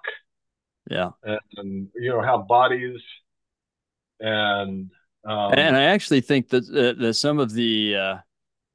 [0.90, 1.12] Yeah.
[1.24, 3.00] And, and you know have bodies.
[4.20, 4.92] And
[5.26, 8.18] um, and I actually think that, uh, that some of the uh,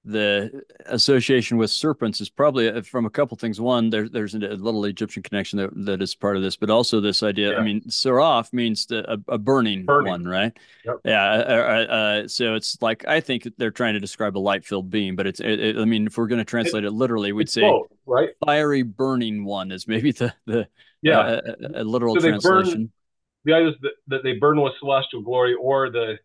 [0.05, 3.61] the association with serpents is probably uh, from a couple things.
[3.61, 7.01] One, there, there's a little Egyptian connection that, that is part of this, but also
[7.01, 7.53] this idea.
[7.53, 7.59] Yeah.
[7.59, 10.57] I mean, seraph means the, a, a burning, burning, one, right?
[10.85, 10.97] Yep.
[11.05, 11.25] Yeah.
[11.25, 15.15] Uh, uh, uh, so it's like I think they're trying to describe a light-filled beam,
[15.15, 15.41] but it's.
[15.41, 17.87] It, it, I mean, if we're going to translate it, it literally, we'd say both,
[18.07, 18.31] right?
[18.45, 20.67] Fiery burning one is maybe the the
[21.01, 21.41] yeah uh,
[21.75, 22.73] a, a, literal so translation.
[22.73, 22.93] Burn,
[23.45, 26.19] the idea is that, that they burn with celestial glory, or the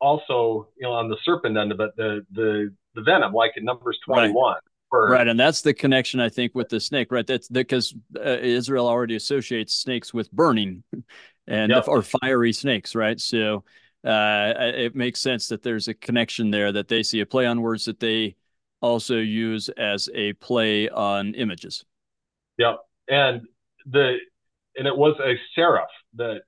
[0.00, 3.64] also you know on the serpent end of it, the the the venom, like in
[3.64, 4.34] Numbers 21.
[4.34, 4.60] Right.
[4.92, 7.24] Right, and that's the connection I think with the snake, right?
[7.24, 10.82] That's because uh, Israel already associates snakes with burning,
[11.46, 11.86] and yep.
[11.86, 13.20] or fiery snakes, right?
[13.20, 13.62] So
[14.04, 17.60] uh, it makes sense that there's a connection there that they see a play on
[17.60, 18.34] words that they
[18.80, 21.84] also use as a play on images.
[22.58, 22.78] Yep,
[23.08, 23.42] and
[23.86, 24.16] the
[24.76, 26.42] and it was a seraph that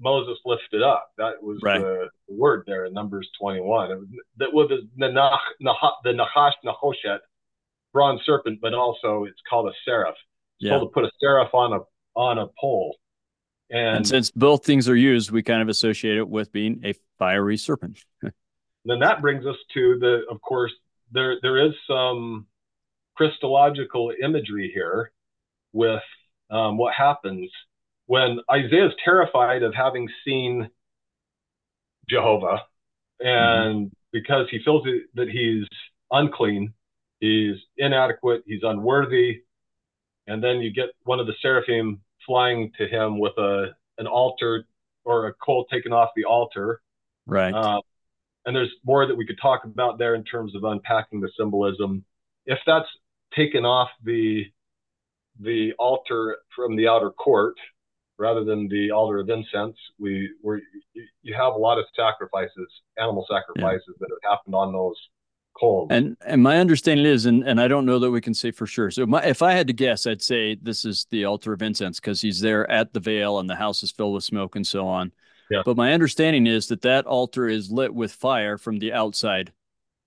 [0.00, 1.10] Moses lifted up.
[1.18, 1.80] That was right.
[1.80, 3.88] the, word there in Numbers 21.
[3.90, 4.06] Was,
[4.38, 7.18] that was the, nah, nah, the Nahash Nahoshet,
[7.92, 10.14] bronze serpent, but also it's called a seraph.
[10.58, 10.70] It's yeah.
[10.70, 11.78] called to put a seraph on a
[12.18, 12.96] on a pole.
[13.70, 16.94] And, and, since both things are used, we kind of associate it with being a
[17.18, 17.98] fiery serpent.
[18.22, 20.72] then that brings us to the, of course,
[21.12, 22.46] there there is some
[23.16, 25.12] Christological imagery here
[25.72, 26.02] with
[26.50, 27.50] um, what happens
[28.06, 30.68] when Isaiah is terrified of having seen
[32.08, 32.62] Jehovah,
[33.20, 33.94] and mm-hmm.
[34.12, 34.84] because he feels
[35.14, 35.66] that he's
[36.10, 36.74] unclean,
[37.20, 39.42] he's inadequate, he's unworthy,
[40.26, 44.64] and then you get one of the seraphim flying to him with a an altar
[45.04, 46.80] or a coal taken off the altar.
[47.26, 47.54] Right.
[47.54, 47.80] Uh,
[48.46, 52.04] and there's more that we could talk about there in terms of unpacking the symbolism.
[52.46, 52.88] If that's
[53.34, 54.44] taken off the
[55.40, 57.56] the altar from the outer court
[58.18, 59.76] rather than the altar of incense.
[59.98, 60.60] We were
[61.22, 63.94] you have a lot of sacrifices, animal sacrifices yeah.
[64.00, 64.96] that have happened on those
[65.58, 65.88] coals.
[65.90, 68.66] And and my understanding is, and, and I don't know that we can say for
[68.66, 68.90] sure.
[68.90, 72.00] So my, if I had to guess, I'd say this is the altar of incense
[72.00, 74.86] because he's there at the veil and the house is filled with smoke and so
[74.86, 75.12] on.
[75.50, 75.62] Yeah.
[75.64, 79.52] But my understanding is that that altar is lit with fire from the outside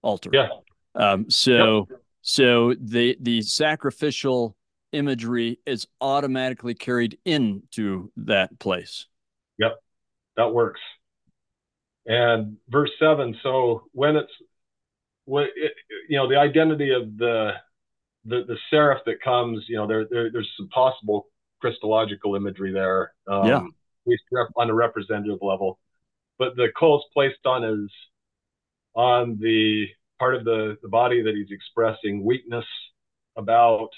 [0.01, 0.31] altar.
[0.33, 0.49] Yeah.
[0.95, 1.99] Um, so yep.
[2.21, 4.56] so the the sacrificial
[4.91, 9.07] imagery is automatically carried into that place.
[9.59, 9.79] Yep,
[10.37, 10.81] that works.
[12.05, 13.35] And verse seven.
[13.43, 14.31] So when it's
[15.25, 15.73] when it,
[16.07, 17.53] you know the identity of the
[18.25, 21.27] the the seraph that comes, you know, there, there there's some possible
[21.59, 23.13] Christological imagery there.
[23.27, 23.63] Um, yeah.
[24.55, 25.79] On a representative level,
[26.39, 27.91] but the coal is placed on his
[28.93, 32.63] on the part of the the body that he's expressing weakness
[33.35, 33.89] about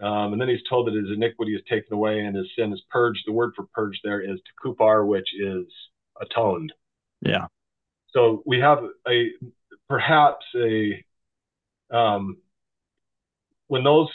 [0.00, 2.82] um, and then he's told that his iniquity is taken away and his sin is
[2.90, 3.22] purged.
[3.26, 5.66] The word for purged there is kupar, which is
[6.20, 6.72] atoned.
[7.20, 7.46] Yeah.
[8.12, 9.30] So we have a
[9.88, 11.04] perhaps a
[11.90, 12.38] um,
[13.68, 14.08] when those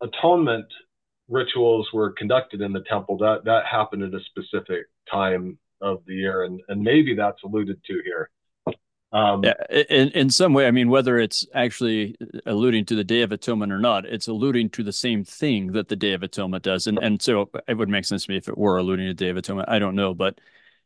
[0.00, 0.66] atonement
[1.28, 6.14] rituals were conducted in the temple, that that happened at a specific time of the
[6.14, 8.30] year, and and maybe that's alluded to here.
[9.12, 9.54] Um, yeah,
[9.90, 13.70] in in some way, I mean, whether it's actually alluding to the Day of Atonement
[13.70, 16.98] or not, it's alluding to the same thing that the Day of Atonement does, and
[16.98, 19.28] and so it would make sense to me if it were alluding to the Day
[19.28, 19.68] of Atonement.
[19.68, 20.40] I don't know, but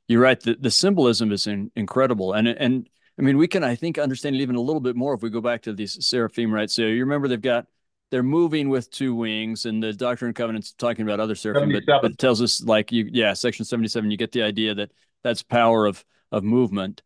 [0.08, 0.40] you're right.
[0.40, 4.34] The the symbolism is in, incredible, and and I mean, we can I think understand
[4.34, 6.70] it even a little bit more if we go back to these seraphim, right?
[6.70, 7.66] So you remember they've got
[8.10, 11.84] they're moving with two wings, and the Doctrine and Covenants talking about other seraphim, but,
[12.02, 14.90] but it tells us like you, yeah, section seventy seven, you get the idea that
[15.22, 17.02] that's power of of movement.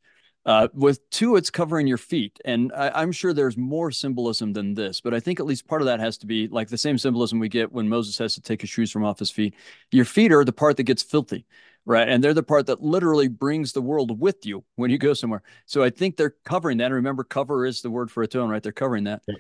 [0.47, 2.41] Uh, with two, it's covering your feet.
[2.47, 5.83] And I, am sure there's more symbolism than this, but I think at least part
[5.83, 8.41] of that has to be like the same symbolism we get when Moses has to
[8.41, 9.55] take his shoes from off his feet.
[9.93, 11.45] Your feet are the part that gets filthy,
[11.85, 12.09] right?
[12.09, 15.43] And they're the part that literally brings the world with you when you go somewhere.
[15.67, 16.87] So I think they're covering that.
[16.87, 18.63] And remember, cover is the word for atone, right?
[18.63, 19.21] They're covering that.
[19.29, 19.35] Yeah.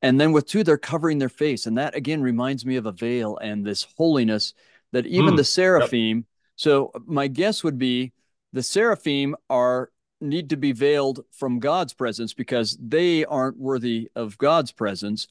[0.00, 1.66] And then with two, they're covering their face.
[1.66, 4.54] And that again reminds me of a veil and this holiness
[4.92, 5.36] that even mm.
[5.36, 6.18] the seraphim.
[6.18, 6.24] Yep.
[6.56, 8.12] So my guess would be
[8.54, 9.90] the seraphim are
[10.20, 15.28] need to be veiled from God's presence because they aren't worthy of God's presence.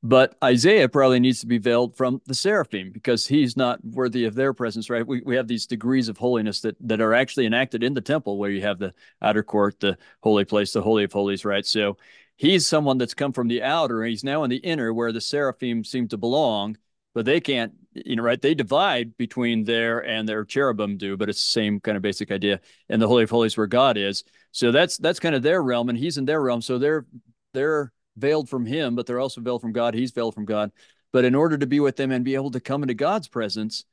[0.00, 4.36] But Isaiah probably needs to be veiled from the seraphim because he's not worthy of
[4.36, 5.04] their presence, right?
[5.04, 8.38] We, we have these degrees of holiness that, that are actually enacted in the temple
[8.38, 11.66] where you have the outer court, the holy place, the holy of holies, right?
[11.66, 11.96] So
[12.36, 15.20] he's someone that's come from the outer and he's now in the inner where the
[15.20, 16.76] seraphim seem to belong
[17.18, 17.72] but they can't
[18.04, 21.80] you know right they divide between there and their cherubim do but it's the same
[21.80, 24.24] kind of basic idea and the holy of holies where god is.
[24.52, 26.62] So that's that's kind of their realm and he's in their realm.
[26.62, 27.06] So they're
[27.54, 29.94] they're veiled from him but they're also veiled from god.
[29.94, 30.72] He's veiled from god.
[31.12, 33.84] But in order to be with them and be able to come into god's presence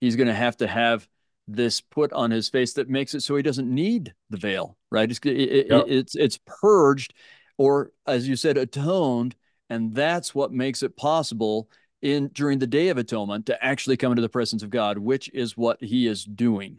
[0.00, 1.08] he's going to have to have
[1.46, 5.10] this put on his face that makes it so he doesn't need the veil right?
[5.10, 5.84] It's it, yep.
[5.88, 7.14] it's it's purged
[7.58, 9.36] or as you said atoned
[9.70, 11.68] and that's what makes it possible
[12.04, 15.30] in during the day of atonement to actually come into the presence of God, which
[15.32, 16.78] is what he is doing.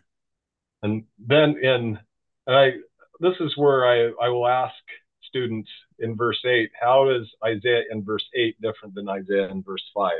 [0.84, 2.00] And then in
[2.48, 2.72] and I
[3.20, 4.76] this is where I, I will ask
[5.28, 5.70] students
[6.00, 10.12] in verse 8, how is Isaiah in verse 8 different than Isaiah in verse 5?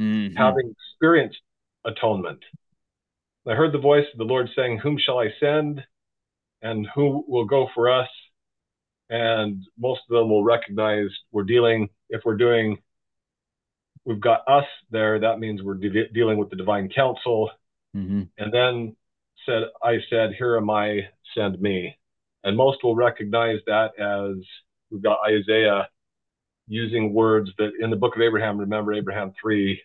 [0.00, 0.36] Mm-hmm.
[0.36, 1.40] Having experienced
[1.84, 2.42] atonement.
[3.48, 5.84] I heard the voice of the Lord saying, Whom shall I send?
[6.62, 8.08] And who will go for us?
[9.10, 12.78] And most of them will recognize we're dealing, if we're doing
[14.06, 15.18] we've got us there.
[15.20, 17.50] That means we're de- dealing with the divine council.
[17.94, 18.22] Mm-hmm.
[18.38, 18.96] And then
[19.44, 21.00] said, I said, Here am I,
[21.36, 21.94] send me.
[22.44, 24.42] And most will recognize that as
[24.90, 25.88] we've got Isaiah
[26.68, 29.80] using words that in the book of Abraham, remember Abraham 3,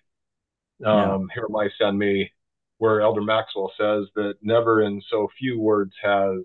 [0.86, 1.18] um, yeah.
[1.34, 2.32] Here am I, send me,
[2.78, 6.40] where Elder Maxwell says that never in so few words has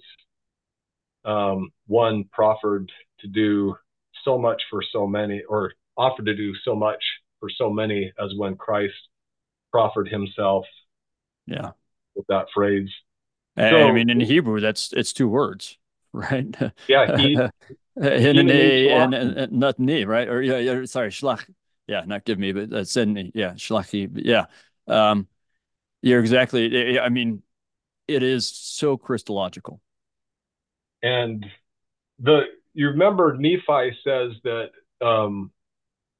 [1.24, 3.76] um, one proffered to do
[4.24, 7.02] so much for so many, or offered to do so much
[7.41, 8.95] for so many as when Christ
[9.72, 10.64] proffered himself.
[11.47, 11.70] Yeah.
[12.14, 12.91] With that phrase.
[13.57, 15.78] And, so, I mean, in Hebrew, that's it's two words,
[16.12, 16.55] right?
[16.89, 17.51] Yeah.
[17.99, 18.09] He,
[18.91, 20.28] and, and, and, not me, right?
[20.28, 21.49] Or yeah, yeah, sorry, shlach.
[21.87, 23.32] Yeah, not give me, but uh, send me.
[23.34, 24.11] Yeah, shlachi.
[24.14, 24.45] Yeah.
[24.87, 25.28] Um,
[26.03, 27.01] you're exactly.
[27.01, 27.43] I mean,
[28.07, 29.80] it is so Christological.
[31.03, 31.47] And
[32.18, 32.43] the
[32.74, 34.70] you remember Nephi says that
[35.01, 35.51] um,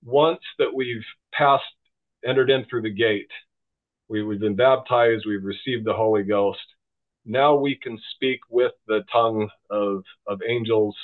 [0.07, 1.05] once that we've
[1.35, 1.65] passed,
[2.25, 3.31] entered in through the gate,
[4.09, 6.61] we, we've been baptized, we've received the Holy Ghost.
[7.25, 10.97] Now we can speak with the tongue of of angels.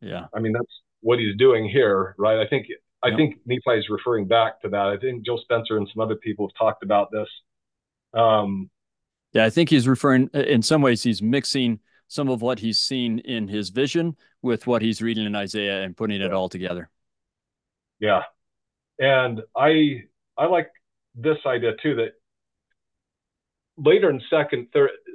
[0.00, 0.26] Yeah.
[0.34, 2.40] I mean, that's what he's doing here, right?
[2.40, 2.66] I think
[3.02, 3.16] I yep.
[3.16, 4.86] think Nephi is referring back to that.
[4.86, 7.28] I think Joe Spencer and some other people have talked about this.
[8.12, 8.70] Um,
[9.32, 13.18] yeah, I think he's referring, in some ways, he's mixing some of what he's seen
[13.20, 16.88] in his vision with what he's reading in Isaiah and putting it all together.
[18.00, 18.22] Yeah.
[18.98, 20.04] And I
[20.36, 20.70] I like
[21.14, 22.12] this idea too that
[23.76, 24.68] later in second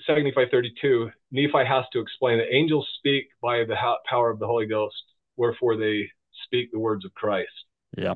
[0.06, 3.76] second Nephi 32, Nephi has to explain that angels speak by the
[4.10, 5.04] power of the Holy Ghost,
[5.36, 6.10] wherefore they
[6.46, 7.50] speak the words of Christ.
[7.98, 8.16] Yeah.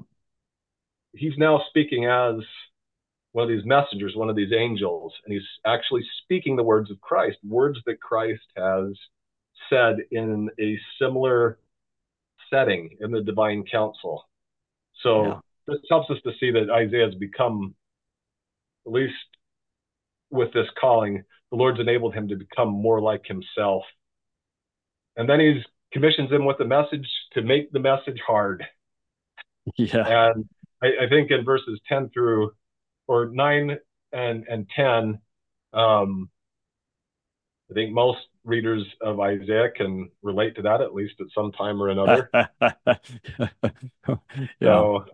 [1.13, 2.35] He's now speaking as
[3.31, 6.99] one of these messengers, one of these angels, and he's actually speaking the words of
[7.01, 8.97] Christ, words that Christ has
[9.69, 11.59] said in a similar
[12.49, 14.27] setting in the divine council.
[15.03, 15.39] So yeah.
[15.67, 17.75] This helps us to see that Isaiah has become,
[18.85, 19.13] at least
[20.29, 23.83] with this calling, the Lord's enabled him to become more like himself.
[25.15, 28.65] And then he's commissions him with a message to make the message hard.
[29.75, 30.31] Yeah.
[30.31, 30.47] And
[30.81, 32.51] I, I think in verses 10 through
[33.05, 33.77] or 9
[34.13, 35.19] and, and 10,
[35.73, 36.29] um,
[37.69, 41.83] I think most readers of Isaiah can relate to that at least at some time
[41.83, 42.29] or another.
[42.71, 42.95] yeah.
[44.61, 45.05] So,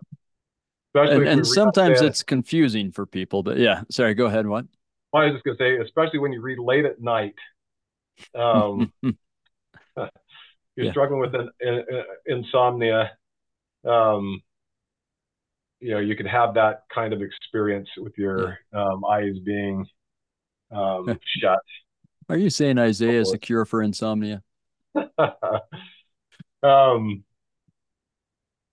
[0.94, 4.46] and, and sometimes it's confusing for people, but yeah, sorry, go ahead.
[4.46, 4.66] What?
[5.12, 7.34] I was just going to say, especially when you read late at night,
[8.34, 9.16] um, you're
[10.76, 10.90] yeah.
[10.90, 13.12] struggling with an, an, an insomnia.
[13.86, 14.40] Um,
[15.80, 18.84] you know, you could have that kind of experience with your yeah.
[18.84, 19.86] um, eyes being
[20.70, 21.60] um, shut.
[22.28, 24.42] Are you saying Isaiah is a cure for insomnia?
[26.62, 27.24] um,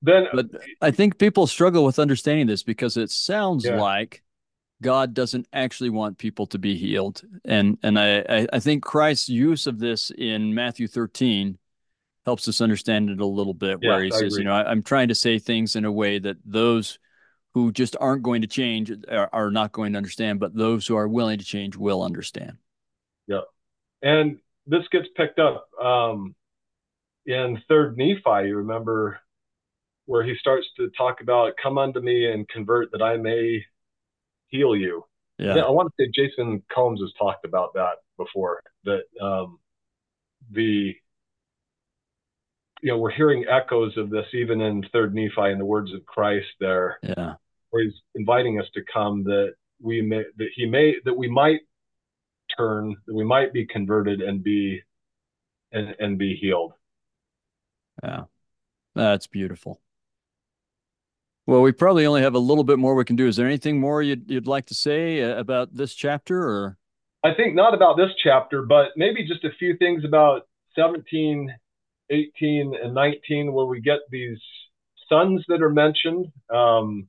[0.02, 0.48] then, but
[0.82, 3.80] I think people struggle with understanding this because it sounds yeah.
[3.80, 4.24] like
[4.82, 9.68] God doesn't actually want people to be healed, and and I I think Christ's use
[9.68, 11.58] of this in Matthew 13
[12.26, 13.80] helps us understand it a little bit.
[13.82, 14.40] Yeah, where he I says, agree.
[14.40, 17.00] you know, I, am trying to say things in a way that those
[17.54, 20.96] who just aren't going to change are, are not going to understand, but those who
[20.96, 22.58] are willing to change will understand.
[23.28, 23.42] Yeah.
[24.02, 26.36] And this gets picked up um,
[27.26, 28.48] in Third Nephi.
[28.48, 29.20] You remember
[30.06, 33.64] where he starts to talk about, "Come unto me and convert, that I may
[34.48, 35.06] heal you."
[35.38, 35.56] Yeah.
[35.56, 38.62] I want to say Jason Combs has talked about that before.
[38.84, 39.60] That um,
[40.52, 40.96] the
[42.82, 46.06] you know we're hearing echoes of this even in Third Nephi in the words of
[46.06, 47.00] Christ there.
[47.04, 47.36] Yeah.
[47.70, 51.62] Where he's inviting us to come that we may that he may that we might
[52.58, 54.82] turn that we might be converted and be
[55.72, 56.74] and, and be healed
[58.04, 58.24] yeah
[58.96, 59.80] that's beautiful
[61.48, 63.80] well we probably only have a little bit more we can do is there anything
[63.80, 66.78] more you'd, you'd like to say uh, about this chapter or
[67.24, 71.54] i think not about this chapter but maybe just a few things about 17
[72.10, 74.40] 18 and 19 where we get these
[75.10, 77.08] sons that are mentioned um,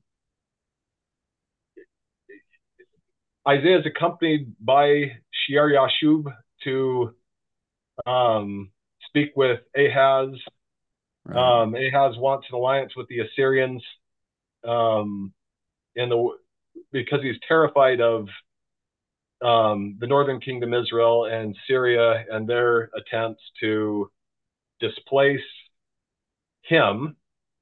[3.47, 7.13] Isaiah is accompanied by Shear Yashub to
[8.05, 8.71] um,
[9.07, 10.29] speak with Ahaz.
[11.25, 11.61] Right.
[11.61, 13.83] Um, Ahaz wants an alliance with the Assyrians,
[14.65, 15.33] um,
[15.95, 16.29] and the
[16.91, 18.27] because he's terrified of
[19.43, 24.09] um, the northern kingdom Israel and Syria and their attempts to
[24.79, 25.41] displace
[26.61, 27.15] him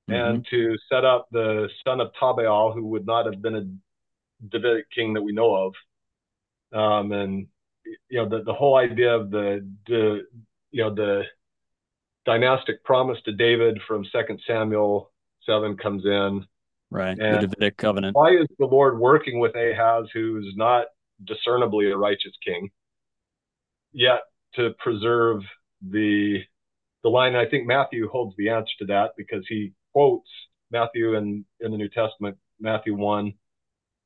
[0.10, 0.14] mm-hmm.
[0.14, 4.86] and to set up the son of Tabbaal, who would not have been a Davidic
[4.94, 5.74] king that we know of.
[6.74, 7.48] Um, and
[8.10, 10.22] you know the the whole idea of the the
[10.72, 11.24] you know the
[12.26, 15.12] dynastic promise to David from Second Samuel
[15.46, 16.46] seven comes in.
[16.92, 18.16] Right, and the Davidic covenant.
[18.16, 20.88] Why is the Lord working with Ahaz, who's not
[21.24, 22.70] discernibly a righteous king,
[23.94, 24.20] yet
[24.56, 25.42] to preserve
[25.82, 26.40] the
[27.04, 27.36] the line?
[27.36, 30.30] I think Matthew holds the answer to that because he quotes
[30.70, 33.34] Matthew in in the New Testament, Matthew one,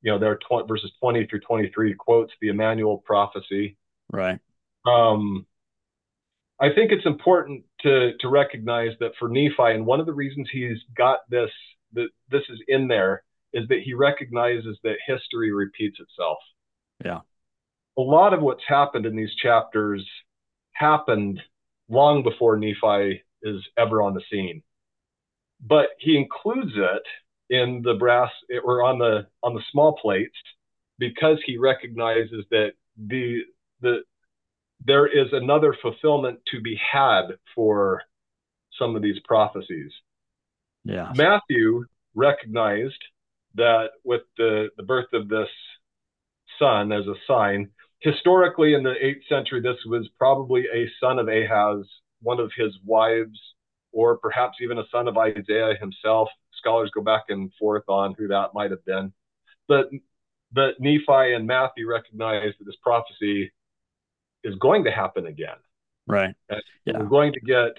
[0.02, 3.76] you know, there are 20, verses 20 through 23 quotes the Emmanuel prophecy.
[4.12, 4.38] Right.
[4.86, 5.46] Um,
[6.60, 10.48] I think it's important to to recognize that for Nephi, and one of the reasons
[10.52, 11.50] he's got this
[11.92, 13.22] that this is in there
[13.52, 16.38] is that he recognizes that history repeats itself.
[17.04, 17.20] Yeah.
[17.98, 20.06] A lot of what's happened in these chapters
[20.72, 21.40] happened
[21.88, 24.62] long before Nephi is ever on the scene.
[25.60, 27.02] But he includes it
[27.48, 28.30] in the brass
[28.64, 30.36] or on the on the small plates
[30.98, 33.42] because he recognizes that the
[33.80, 34.00] the
[34.84, 37.22] there is another fulfillment to be had
[37.54, 38.02] for
[38.78, 39.92] some of these prophecies.
[40.86, 41.12] Yeah.
[41.14, 41.84] Matthew
[42.14, 43.02] recognized
[43.54, 45.48] that with the, the birth of this
[46.58, 47.70] son as a sign,
[48.00, 51.86] historically in the 8th century, this was probably a son of Ahaz,
[52.22, 53.38] one of his wives
[53.92, 56.28] or perhaps even a son of Isaiah himself.
[56.58, 59.12] Scholars go back and forth on who that might have been.
[59.68, 59.86] But
[60.52, 63.52] but Nephi and Matthew recognize that this prophecy
[64.44, 65.56] is going to happen again.
[66.06, 66.34] Right.
[66.48, 66.98] And yeah.
[66.98, 67.72] We're going to get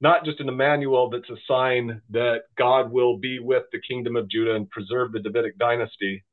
[0.00, 4.30] not just an Emmanuel that's a sign that God will be with the kingdom of
[4.30, 6.24] Judah and preserve the Davidic dynasty,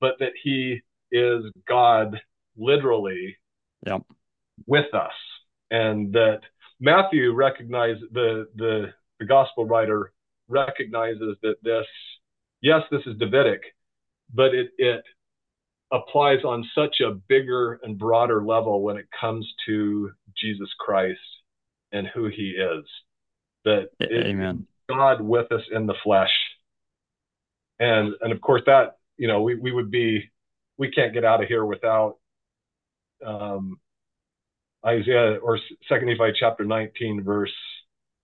[0.00, 2.20] but that he is God
[2.56, 3.36] literally
[3.84, 4.02] yep.
[4.66, 5.12] with us.
[5.70, 6.40] And that
[6.80, 10.12] Matthew recognized the the the gospel writer
[10.48, 11.86] recognizes that this
[12.60, 13.60] yes, this is Davidic,
[14.32, 15.02] but it it
[15.92, 21.18] applies on such a bigger and broader level when it comes to Jesus Christ
[21.92, 22.84] and who he is.
[23.66, 24.66] That Amen.
[24.88, 26.30] God with us in the flesh.
[27.78, 30.30] And and of course that, you know, we, we would be
[30.78, 32.16] we can't get out of here without
[33.24, 33.78] um
[34.86, 35.58] Isaiah or
[35.88, 37.52] Second Nephi chapter 19 verse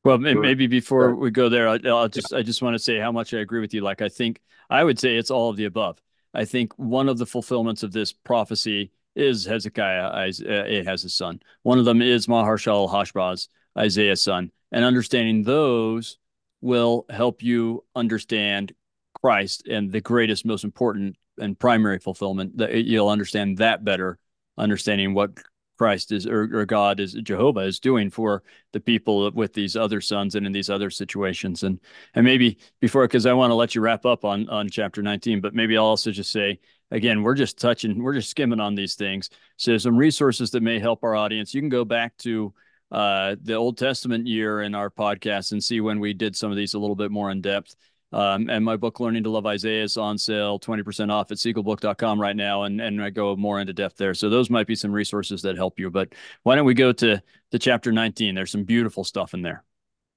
[0.05, 3.32] well, maybe before we go there, I'll just I just want to say how much
[3.34, 3.82] I agree with you.
[3.82, 6.03] Like I think I would say it's all of the above.
[6.34, 11.40] I think one of the fulfillments of this prophecy is Hezekiah, Ahaz's son.
[11.62, 14.51] One of them is Maher-shalal Hashbaz, Isaiah's son.
[14.70, 16.18] And understanding those
[16.61, 18.73] will help you understand
[19.20, 22.57] Christ and the greatest, most important, and primary fulfillment.
[22.59, 24.18] That you'll understand that better,
[24.57, 25.39] understanding what
[25.79, 28.43] Christ is or, or, God is Jehovah is doing for
[28.73, 31.64] the people with these other sons and in these other situations.
[31.64, 31.81] And
[32.14, 35.41] and maybe before because I want to let you wrap up on on chapter 19,
[35.41, 36.61] but maybe I'll also just say
[36.93, 39.31] again, we're just touching, we're just skimming on these things.
[39.57, 41.55] So some resources that may help our audience.
[41.55, 42.53] You can go back to
[42.93, 46.57] uh, the Old Testament year in our podcast and see when we did some of
[46.57, 47.74] these a little bit more in depth.
[48.12, 52.20] Um, and my book, Learning to Love Isaiah, is on sale, 20% off at seagullbook.com
[52.20, 52.64] right now.
[52.64, 54.12] And, and I go more into depth there.
[54.12, 55.90] So those might be some resources that help you.
[55.90, 56.12] But
[56.43, 57.22] why don't we go to,
[57.53, 58.34] to chapter 19?
[58.34, 59.64] There's some beautiful stuff in there.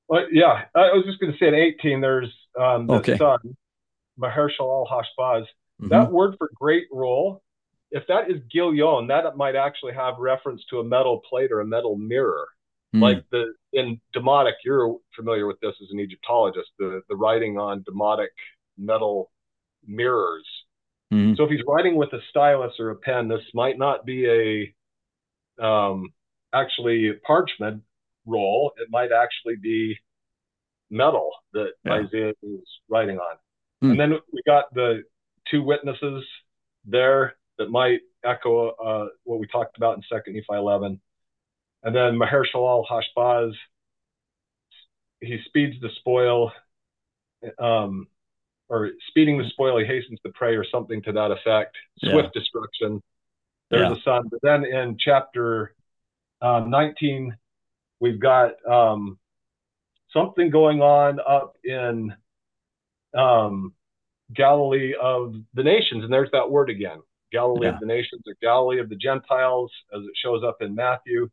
[0.09, 3.17] Well, yeah, I was just going to say at 18, there's um, the okay.
[3.17, 3.39] son,
[4.17, 5.43] Maher-shalal Hashbaz.
[5.81, 5.87] Mm-hmm.
[5.87, 7.41] That word for great roll,
[7.91, 11.65] if that is Gilion, that might actually have reference to a metal plate or a
[11.65, 12.45] metal mirror.
[12.95, 13.01] Mm.
[13.01, 17.83] Like the in Demotic, you're familiar with this as an Egyptologist, the, the writing on
[17.83, 18.29] Demotic
[18.77, 19.31] metal
[19.85, 20.47] mirrors.
[21.13, 21.35] Mm.
[21.35, 24.73] So if he's writing with a stylus or a pen, this might not be
[25.59, 26.13] a um,
[26.53, 27.83] actually parchment
[28.25, 28.71] roll.
[28.77, 29.97] It might actually be
[30.89, 31.93] metal that yeah.
[31.93, 33.35] Isaiah is writing on.
[33.83, 33.91] Mm.
[33.91, 35.03] And then we got the
[35.51, 36.23] two witnesses
[36.85, 40.99] there that might echo uh, what we talked about in Second Nephi 11.
[41.85, 43.53] And then Maher-shalal Hashbaz,
[45.21, 46.51] he speeds the spoil,
[47.59, 48.07] um,
[48.69, 51.77] or speeding the spoil, he hastens the prey, or something to that effect.
[51.99, 52.41] Swift yeah.
[52.41, 53.03] destruction.
[53.69, 53.89] There's yeah.
[53.89, 54.29] the sun.
[54.31, 55.75] But then in chapter
[56.41, 57.37] um, 19,
[57.99, 59.19] we've got um,
[60.11, 62.15] something going on up in
[63.15, 63.73] um,
[64.33, 66.97] Galilee of the nations, and there's that word again.
[67.31, 67.73] Galilee yeah.
[67.75, 71.29] of the nations or Galilee of the Gentiles, as it shows up in Matthew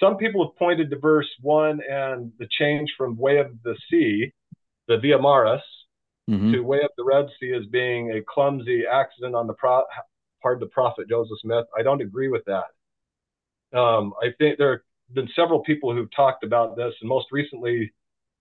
[0.00, 4.32] some people have pointed to verse one and the change from way of the sea,
[4.86, 5.62] the Via Maris,
[6.28, 6.52] mm-hmm.
[6.52, 9.84] to way of the Red Sea as being a clumsy accident on the pro-
[10.42, 11.66] part of the prophet Joseph Smith.
[11.76, 13.78] I don't agree with that.
[13.78, 17.92] Um, I think there have been several people who've talked about this, and most recently,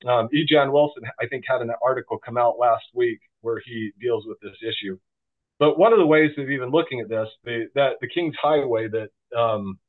[0.08, 0.45] um, E.
[0.47, 4.39] Jan Wilson, I think, had an article come out last week where he deals with
[4.41, 4.97] this issue.
[5.60, 8.88] But one of the ways of even looking at this, the, that the King's Highway
[8.89, 9.80] that um,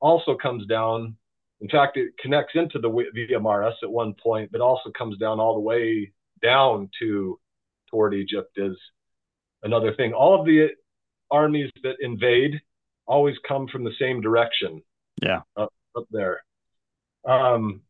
[0.00, 1.16] also comes down.
[1.60, 5.40] In fact, it connects into the Via Maris at one point, but also comes down
[5.40, 6.12] all the way
[6.42, 7.38] down to
[7.90, 8.76] toward Egypt is
[9.62, 10.12] another thing.
[10.12, 10.68] All of the
[11.30, 12.60] armies that invade
[13.06, 14.82] always come from the same direction.
[15.22, 16.44] Yeah, up, up there.
[17.26, 17.82] Um,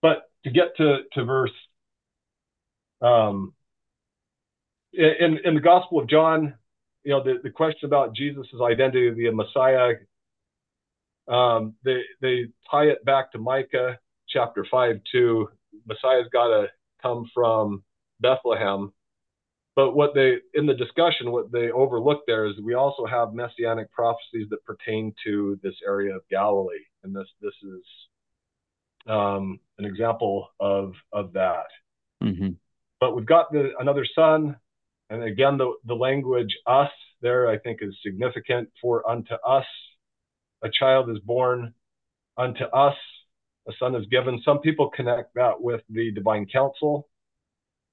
[0.00, 1.52] but to get to to verse,
[3.02, 3.52] um,
[4.92, 6.54] in in the Gospel of John,
[7.04, 9.94] you know, the, the question about Jesus' identity, the Messiah,
[11.28, 13.98] um, they they tie it back to Micah
[14.28, 15.48] chapter five too.
[15.86, 16.66] Messiah's got to
[17.02, 17.82] come from
[18.20, 18.92] Bethlehem.
[19.76, 23.90] But what they in the discussion, what they overlook there is we also have messianic
[23.90, 27.82] prophecies that pertain to this area of Galilee, and this this is
[29.08, 31.66] um, an example of of that.
[32.22, 32.50] Mm-hmm.
[33.00, 34.56] But we've got the another son,
[35.10, 36.90] and again the the language us
[37.20, 39.66] there I think is significant for unto us
[40.64, 41.74] a child is born
[42.36, 42.96] unto us,
[43.68, 44.40] a son is given.
[44.44, 47.08] Some people connect that with the divine counsel,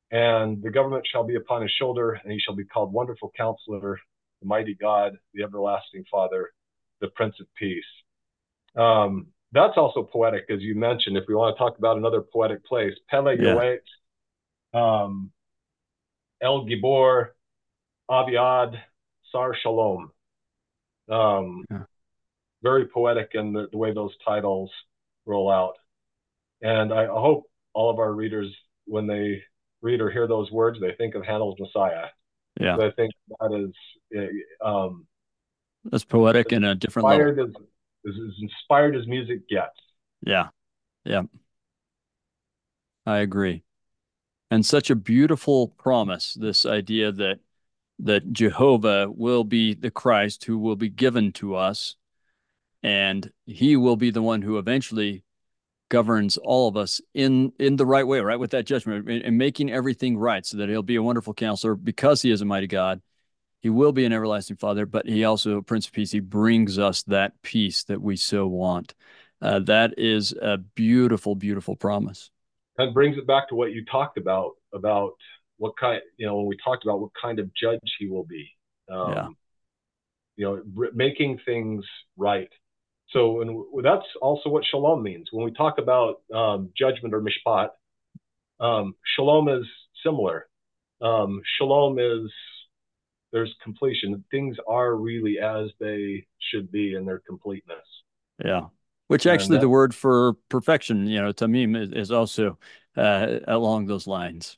[0.09, 3.99] and the government shall be upon his shoulder, and he shall be called Wonderful Counselor,
[4.41, 6.51] the Mighty God, the Everlasting Father,
[7.01, 7.83] the Prince of Peace.
[8.75, 11.17] Um, that's also poetic, as you mentioned.
[11.17, 13.75] If we want to talk about another poetic place, Pele yeah.
[14.73, 15.31] um,
[16.41, 17.29] El Gibor,
[18.09, 18.79] Aviad,
[19.31, 20.11] Sar Shalom.
[21.09, 21.83] Um, yeah.
[22.63, 24.71] Very poetic in the, the, way those titles
[25.25, 25.73] roll out.
[26.61, 27.43] And I hope
[27.73, 28.53] all of our readers,
[28.85, 29.41] when they
[29.81, 32.07] read or hear those words, they think of Handel's Messiah.
[32.59, 32.77] Yeah.
[32.77, 33.71] I think that
[34.13, 34.29] is
[34.63, 35.07] um,
[35.85, 37.29] that's poetic in a different level.
[37.31, 37.49] As,
[38.07, 39.79] as, as inspired as music gets.
[40.25, 40.49] Yeah.
[41.03, 41.23] Yeah.
[43.05, 43.63] I agree.
[44.51, 47.39] And such a beautiful promise, this idea that
[48.03, 51.95] that Jehovah will be the Christ who will be given to us
[52.83, 55.23] and he will be the one who eventually
[55.89, 59.69] governs all of us in in the right way right with that judgment and making
[59.69, 61.75] everything right so that he'll be a wonderful counselor.
[61.75, 63.01] Because he is a mighty god
[63.61, 67.03] he will be an everlasting father but he also prince of peace he brings us
[67.03, 68.93] that peace that we so want.
[69.41, 72.29] Uh, that is a beautiful beautiful promise.
[72.77, 75.13] That brings it back to what you talked about about
[75.57, 78.49] what kind you know when we talked about what kind of judge he will be
[78.89, 79.27] um, yeah.
[80.37, 81.85] you know making things
[82.17, 82.49] right
[83.11, 85.29] so, and that's also what shalom means.
[85.31, 87.69] When we talk about um, judgment or mishpat,
[88.59, 89.65] um, shalom is
[90.03, 90.47] similar.
[91.01, 92.31] Um, shalom is
[93.31, 94.23] there's completion.
[94.29, 97.77] Things are really as they should be in their completeness.
[98.43, 98.67] Yeah.
[99.07, 102.57] Which actually, that, the word for perfection, you know, tamim is, is also
[102.95, 104.57] uh, along those lines.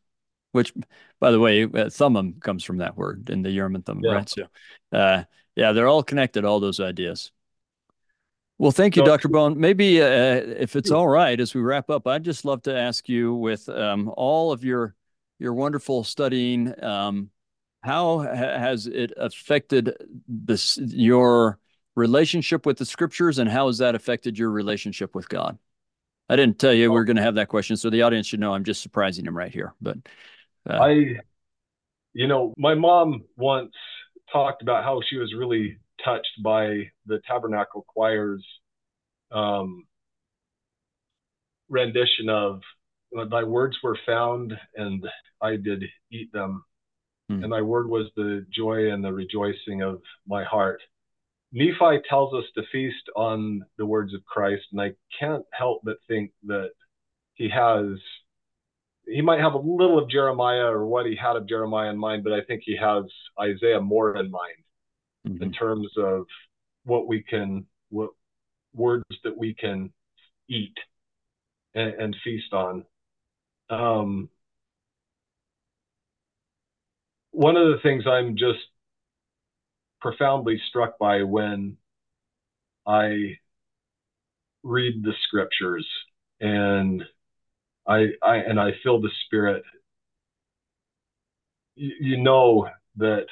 [0.51, 0.71] Which,
[1.19, 4.11] by the way, uh, thummim comes from that word in the Urim and Thummim, yeah.
[4.11, 4.29] right?
[4.29, 4.43] So,
[4.91, 5.23] uh,
[5.55, 6.45] yeah, they're all connected.
[6.45, 7.31] All those ideas.
[8.57, 9.29] Well, thank you, Dr.
[9.29, 9.59] Bowen.
[9.59, 13.09] Maybe uh, if it's all right, as we wrap up, I'd just love to ask
[13.09, 14.95] you, with um, all of your
[15.39, 17.29] your wonderful studying, um,
[17.81, 18.27] how ha-
[18.59, 19.93] has it affected
[20.27, 21.59] this your
[21.95, 25.57] relationship with the scriptures, and how has that affected your relationship with God?
[26.29, 28.39] I didn't tell you we are going to have that question, so the audience should
[28.39, 29.73] know I'm just surprising him right here.
[29.81, 29.97] But
[30.69, 30.91] uh, I,
[32.13, 33.73] you know, my mom once
[34.31, 38.45] talked about how she was really touched by the Tabernacle Choir's
[39.31, 39.85] um,
[41.69, 42.61] rendition of
[43.29, 45.05] "Thy words were found, and
[45.41, 46.63] I did eat them,
[47.29, 47.43] hmm.
[47.43, 50.81] and Thy word was the joy and the rejoicing of my heart."
[51.51, 55.97] Nephi tells us to feast on the words of Christ, and I can't help but
[56.07, 56.71] think that
[57.35, 57.99] he has
[59.05, 62.23] he might have a little of Jeremiah or what he had of Jeremiah in mind,
[62.23, 63.03] but I think he has
[63.39, 64.63] Isaiah more in mind
[65.27, 65.41] mm-hmm.
[65.41, 66.25] in terms of
[66.85, 68.11] what we can what
[68.73, 69.91] words that we can
[70.49, 70.75] eat
[71.75, 72.85] and, and feast on
[73.69, 74.29] um,
[77.31, 78.59] one of the things i'm just
[80.01, 81.77] profoundly struck by when
[82.85, 83.37] i
[84.63, 85.87] read the scriptures
[86.41, 87.03] and
[87.87, 89.63] i i and i feel the spirit
[91.75, 92.67] you, you know
[92.97, 93.25] that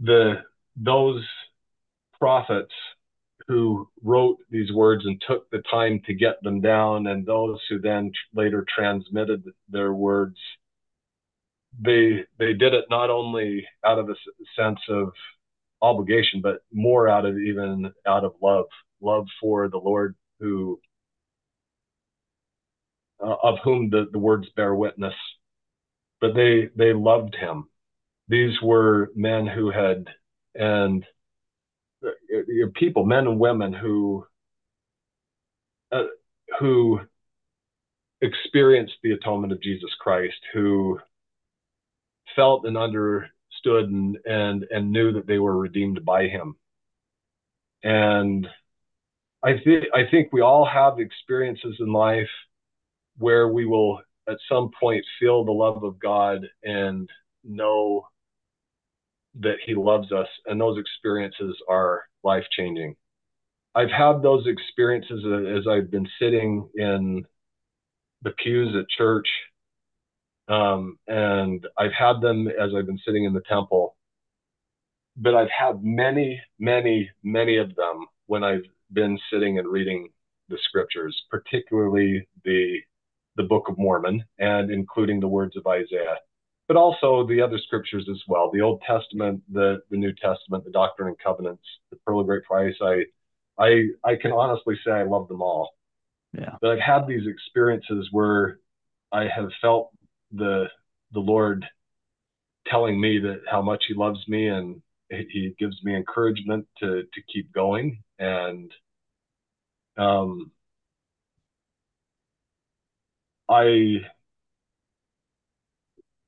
[0.00, 0.34] the
[0.76, 1.24] those
[2.18, 2.72] prophets
[3.46, 7.80] who wrote these words and took the time to get them down and those who
[7.80, 10.36] then later transmitted their words
[11.80, 14.14] they they did it not only out of a
[14.56, 15.10] sense of
[15.82, 18.66] obligation but more out of even out of love
[19.00, 20.78] love for the lord who
[23.20, 25.14] uh, of whom the, the words bear witness.
[26.20, 27.68] But they they loved him
[28.28, 30.06] these were men who had
[30.54, 31.04] and
[32.04, 32.10] uh,
[32.74, 34.26] people, men and women who
[35.90, 36.04] uh,
[36.60, 37.00] who
[38.20, 40.98] experienced the atonement of Jesus Christ, who
[42.36, 46.56] felt and understood and and and knew that they were redeemed by Him.
[47.82, 48.46] And
[49.42, 52.28] I think I think we all have experiences in life
[53.16, 57.08] where we will at some point feel the love of God and
[57.42, 58.06] know
[59.40, 62.94] that he loves us and those experiences are life changing
[63.74, 65.24] i've had those experiences
[65.56, 67.24] as i've been sitting in
[68.22, 69.28] the pews at church
[70.48, 73.96] um, and i've had them as i've been sitting in the temple.
[75.16, 80.08] But i've had many many many of them when i've been sitting and reading
[80.48, 82.78] the scriptures particularly the
[83.36, 86.16] the book of mormon and including the words of isaiah
[86.68, 90.70] but also the other scriptures as well the old testament the the new testament the
[90.70, 92.74] doctrine and covenants the pearl of great price.
[92.82, 93.04] I
[93.58, 95.70] i i can honestly say i love them all.
[96.32, 96.56] Yeah.
[96.60, 98.58] But i've had these experiences where
[99.12, 99.90] i have felt
[100.32, 100.66] the
[101.12, 101.64] the lord
[102.66, 107.22] telling me that how much he loves me and he gives me encouragement to to
[107.32, 108.02] keep going.
[108.18, 108.70] And
[109.96, 110.50] um
[113.48, 114.00] I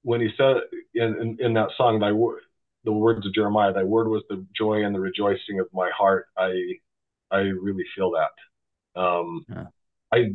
[0.02, 0.56] when he said
[0.94, 2.42] in, in, in that song, thy word,
[2.84, 6.26] the words of Jeremiah, thy word was the joy and the rejoicing of my heart.
[6.36, 6.54] I,
[7.30, 9.00] I really feel that.
[9.00, 9.66] Um, yeah.
[10.12, 10.34] I,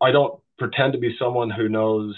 [0.00, 2.16] I don't pretend to be someone who knows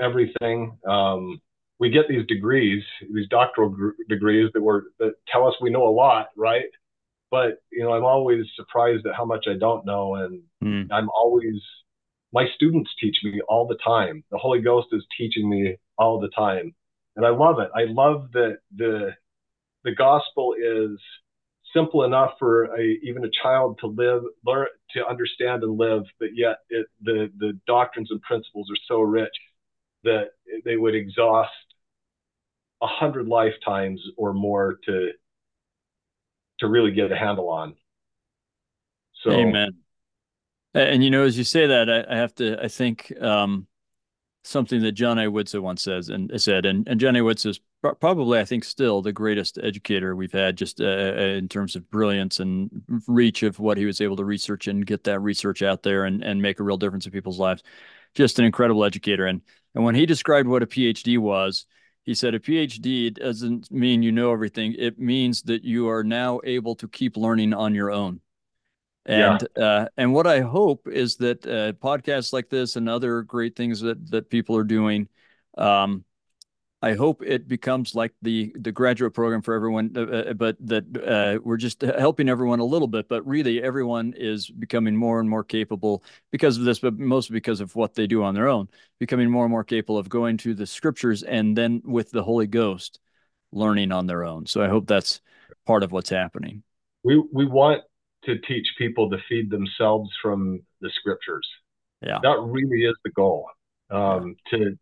[0.00, 0.78] everything.
[0.86, 1.40] Um,
[1.80, 2.82] we get these degrees,
[3.12, 6.64] these doctoral gr- degrees that were that tell us we know a lot, right?
[7.30, 10.86] But you know, I'm always surprised at how much I don't know, and mm.
[10.90, 11.60] I'm always
[12.34, 14.24] my students teach me all the time.
[14.32, 16.74] The Holy Ghost is teaching me all the time.
[17.16, 17.70] And I love it.
[17.74, 19.12] I love that the
[19.84, 20.98] the gospel is
[21.74, 26.30] simple enough for a, even a child to live, learn to understand and live, but
[26.34, 29.34] yet it, the the doctrines and principles are so rich
[30.02, 30.30] that
[30.64, 31.50] they would exhaust
[32.82, 35.10] a hundred lifetimes or more to
[36.58, 37.76] to really get a handle on.
[39.22, 39.83] So, Amen.
[40.74, 42.62] And you know, as you say that, I, I have to.
[42.62, 43.66] I think um,
[44.42, 48.40] something that John Iwitsa once says and said, and, and John Iwitsa is pr- probably,
[48.40, 52.40] I think, still the greatest educator we've had, just uh, uh, in terms of brilliance
[52.40, 52.70] and
[53.06, 56.22] reach of what he was able to research and get that research out there and
[56.24, 57.62] and make a real difference in people's lives.
[58.14, 59.26] Just an incredible educator.
[59.26, 59.42] And
[59.74, 61.66] and when he described what a PhD was,
[62.02, 64.74] he said a PhD doesn't mean you know everything.
[64.76, 68.20] It means that you are now able to keep learning on your own.
[69.06, 69.64] And yeah.
[69.64, 73.80] uh, and what I hope is that uh, podcasts like this and other great things
[73.80, 75.08] that that people are doing,
[75.58, 76.04] um,
[76.80, 80.84] I hope it becomes like the the graduate program for everyone, uh, uh but that
[80.96, 83.08] uh, we're just helping everyone a little bit.
[83.08, 87.60] But really, everyone is becoming more and more capable because of this, but mostly because
[87.60, 88.68] of what they do on their own,
[89.00, 92.46] becoming more and more capable of going to the scriptures and then with the Holy
[92.46, 93.00] Ghost,
[93.52, 94.46] learning on their own.
[94.46, 95.20] So I hope that's
[95.66, 96.62] part of what's happening.
[97.02, 97.82] We we want
[98.26, 101.46] to teach people to feed themselves from the scriptures.
[102.02, 103.48] Yeah, that really is the goal.
[103.90, 104.36] Um.
[104.50, 104.76] To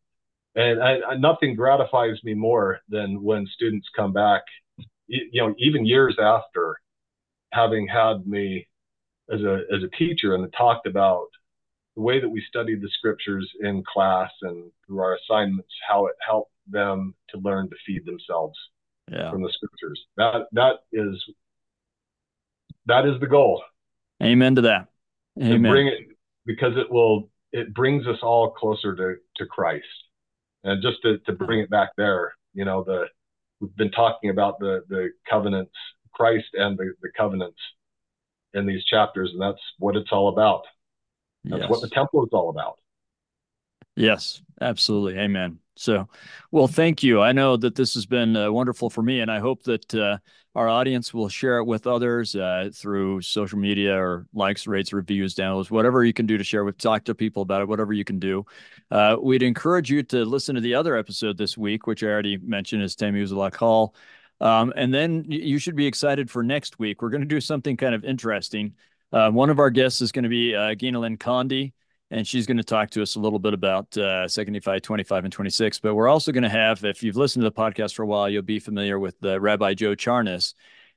[0.54, 4.42] and I, I, nothing gratifies me more than when students come back,
[5.06, 6.76] you, you know, even years after
[7.52, 8.66] having had me
[9.32, 11.26] as a as a teacher and talked about
[11.96, 16.14] the way that we studied the scriptures in class and through our assignments, how it
[16.26, 18.58] helped them to learn to feed themselves
[19.10, 19.30] yeah.
[19.30, 20.00] from the scriptures.
[20.16, 21.22] That that is
[22.86, 23.62] that is the goal.
[24.22, 24.88] Amen to that.
[25.40, 25.70] Amen.
[25.70, 25.98] bring it
[26.46, 29.86] because it will it brings us all closer to to Christ.
[30.64, 33.06] And just to, to bring it back there, you know, the
[33.60, 35.72] we've been talking about the the covenants,
[36.12, 37.58] Christ and the, the covenants
[38.54, 40.62] in these chapters, and that's what it's all about.
[41.44, 41.70] That's yes.
[41.70, 42.78] what the temple is all about.
[43.96, 45.18] Yes, absolutely.
[45.18, 45.58] Amen.
[45.74, 46.08] So,
[46.50, 47.22] well, thank you.
[47.22, 50.18] I know that this has been uh, wonderful for me, and I hope that uh,
[50.54, 55.34] our audience will share it with others uh, through social media or likes, rates, reviews,
[55.34, 58.04] downloads, whatever you can do to share with, talk to people about it, whatever you
[58.04, 58.44] can do.
[58.90, 62.36] Uh, we'd encourage you to listen to the other episode this week, which I already
[62.36, 63.94] mentioned is Tammuz Hall.
[64.42, 67.00] Um, and then you should be excited for next week.
[67.00, 68.74] We're going to do something kind of interesting.
[69.10, 71.72] Uh, one of our guests is going to be uh, Gina Lynn Condi
[72.12, 75.32] and she's going to talk to us a little bit about uh, 75, 25, and
[75.32, 75.80] 26.
[75.80, 78.28] But we're also going to have, if you've listened to the podcast for a while,
[78.28, 80.52] you'll be familiar with uh, Rabbi Joe Charnas,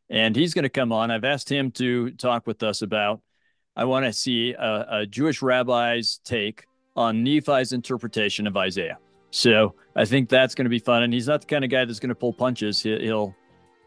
[0.10, 1.12] and he's going to come on.
[1.12, 3.22] I've asked him to talk with us about.
[3.78, 6.66] I want to see a, a Jewish rabbi's take
[6.98, 8.98] on Nephi's interpretation of Isaiah.
[9.32, 11.04] So I think that's going to be fun.
[11.04, 12.82] And he's not the kind of guy that's going to pull punches.
[12.82, 13.36] He, will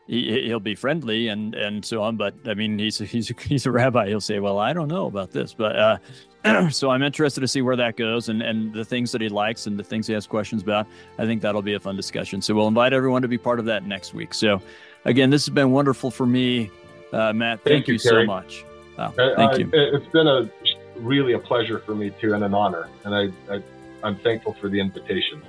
[0.09, 2.17] he, he'll be friendly and and so on.
[2.17, 4.09] But I mean, he's he's he's a rabbi.
[4.09, 5.99] He'll say, "Well, I don't know about this," but uh,
[6.71, 9.67] so I'm interested to see where that goes and and the things that he likes
[9.67, 10.87] and the things he has questions about.
[11.19, 12.43] I think that'll be a fun discussion.
[12.43, 14.35] So we'll invite everyone to be part of that next week.
[14.35, 14.61] So
[15.05, 16.71] again, this has been wonderful for me,
[17.13, 17.63] uh, Matt.
[17.63, 18.65] Thank, thank you, you so much.
[18.97, 19.71] Wow, uh, thank you.
[19.73, 20.51] It's been a
[20.97, 22.89] really a pleasure for me too, and an honor.
[23.05, 23.63] And I, I
[24.03, 25.43] I'm thankful for the invitation.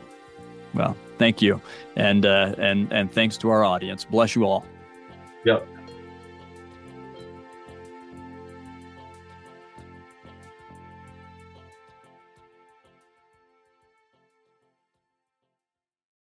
[0.74, 1.62] Well, thank you,
[1.96, 4.06] and uh, and and thanks to our audience.
[4.06, 4.66] Bless you all.
[5.46, 5.68] Yep.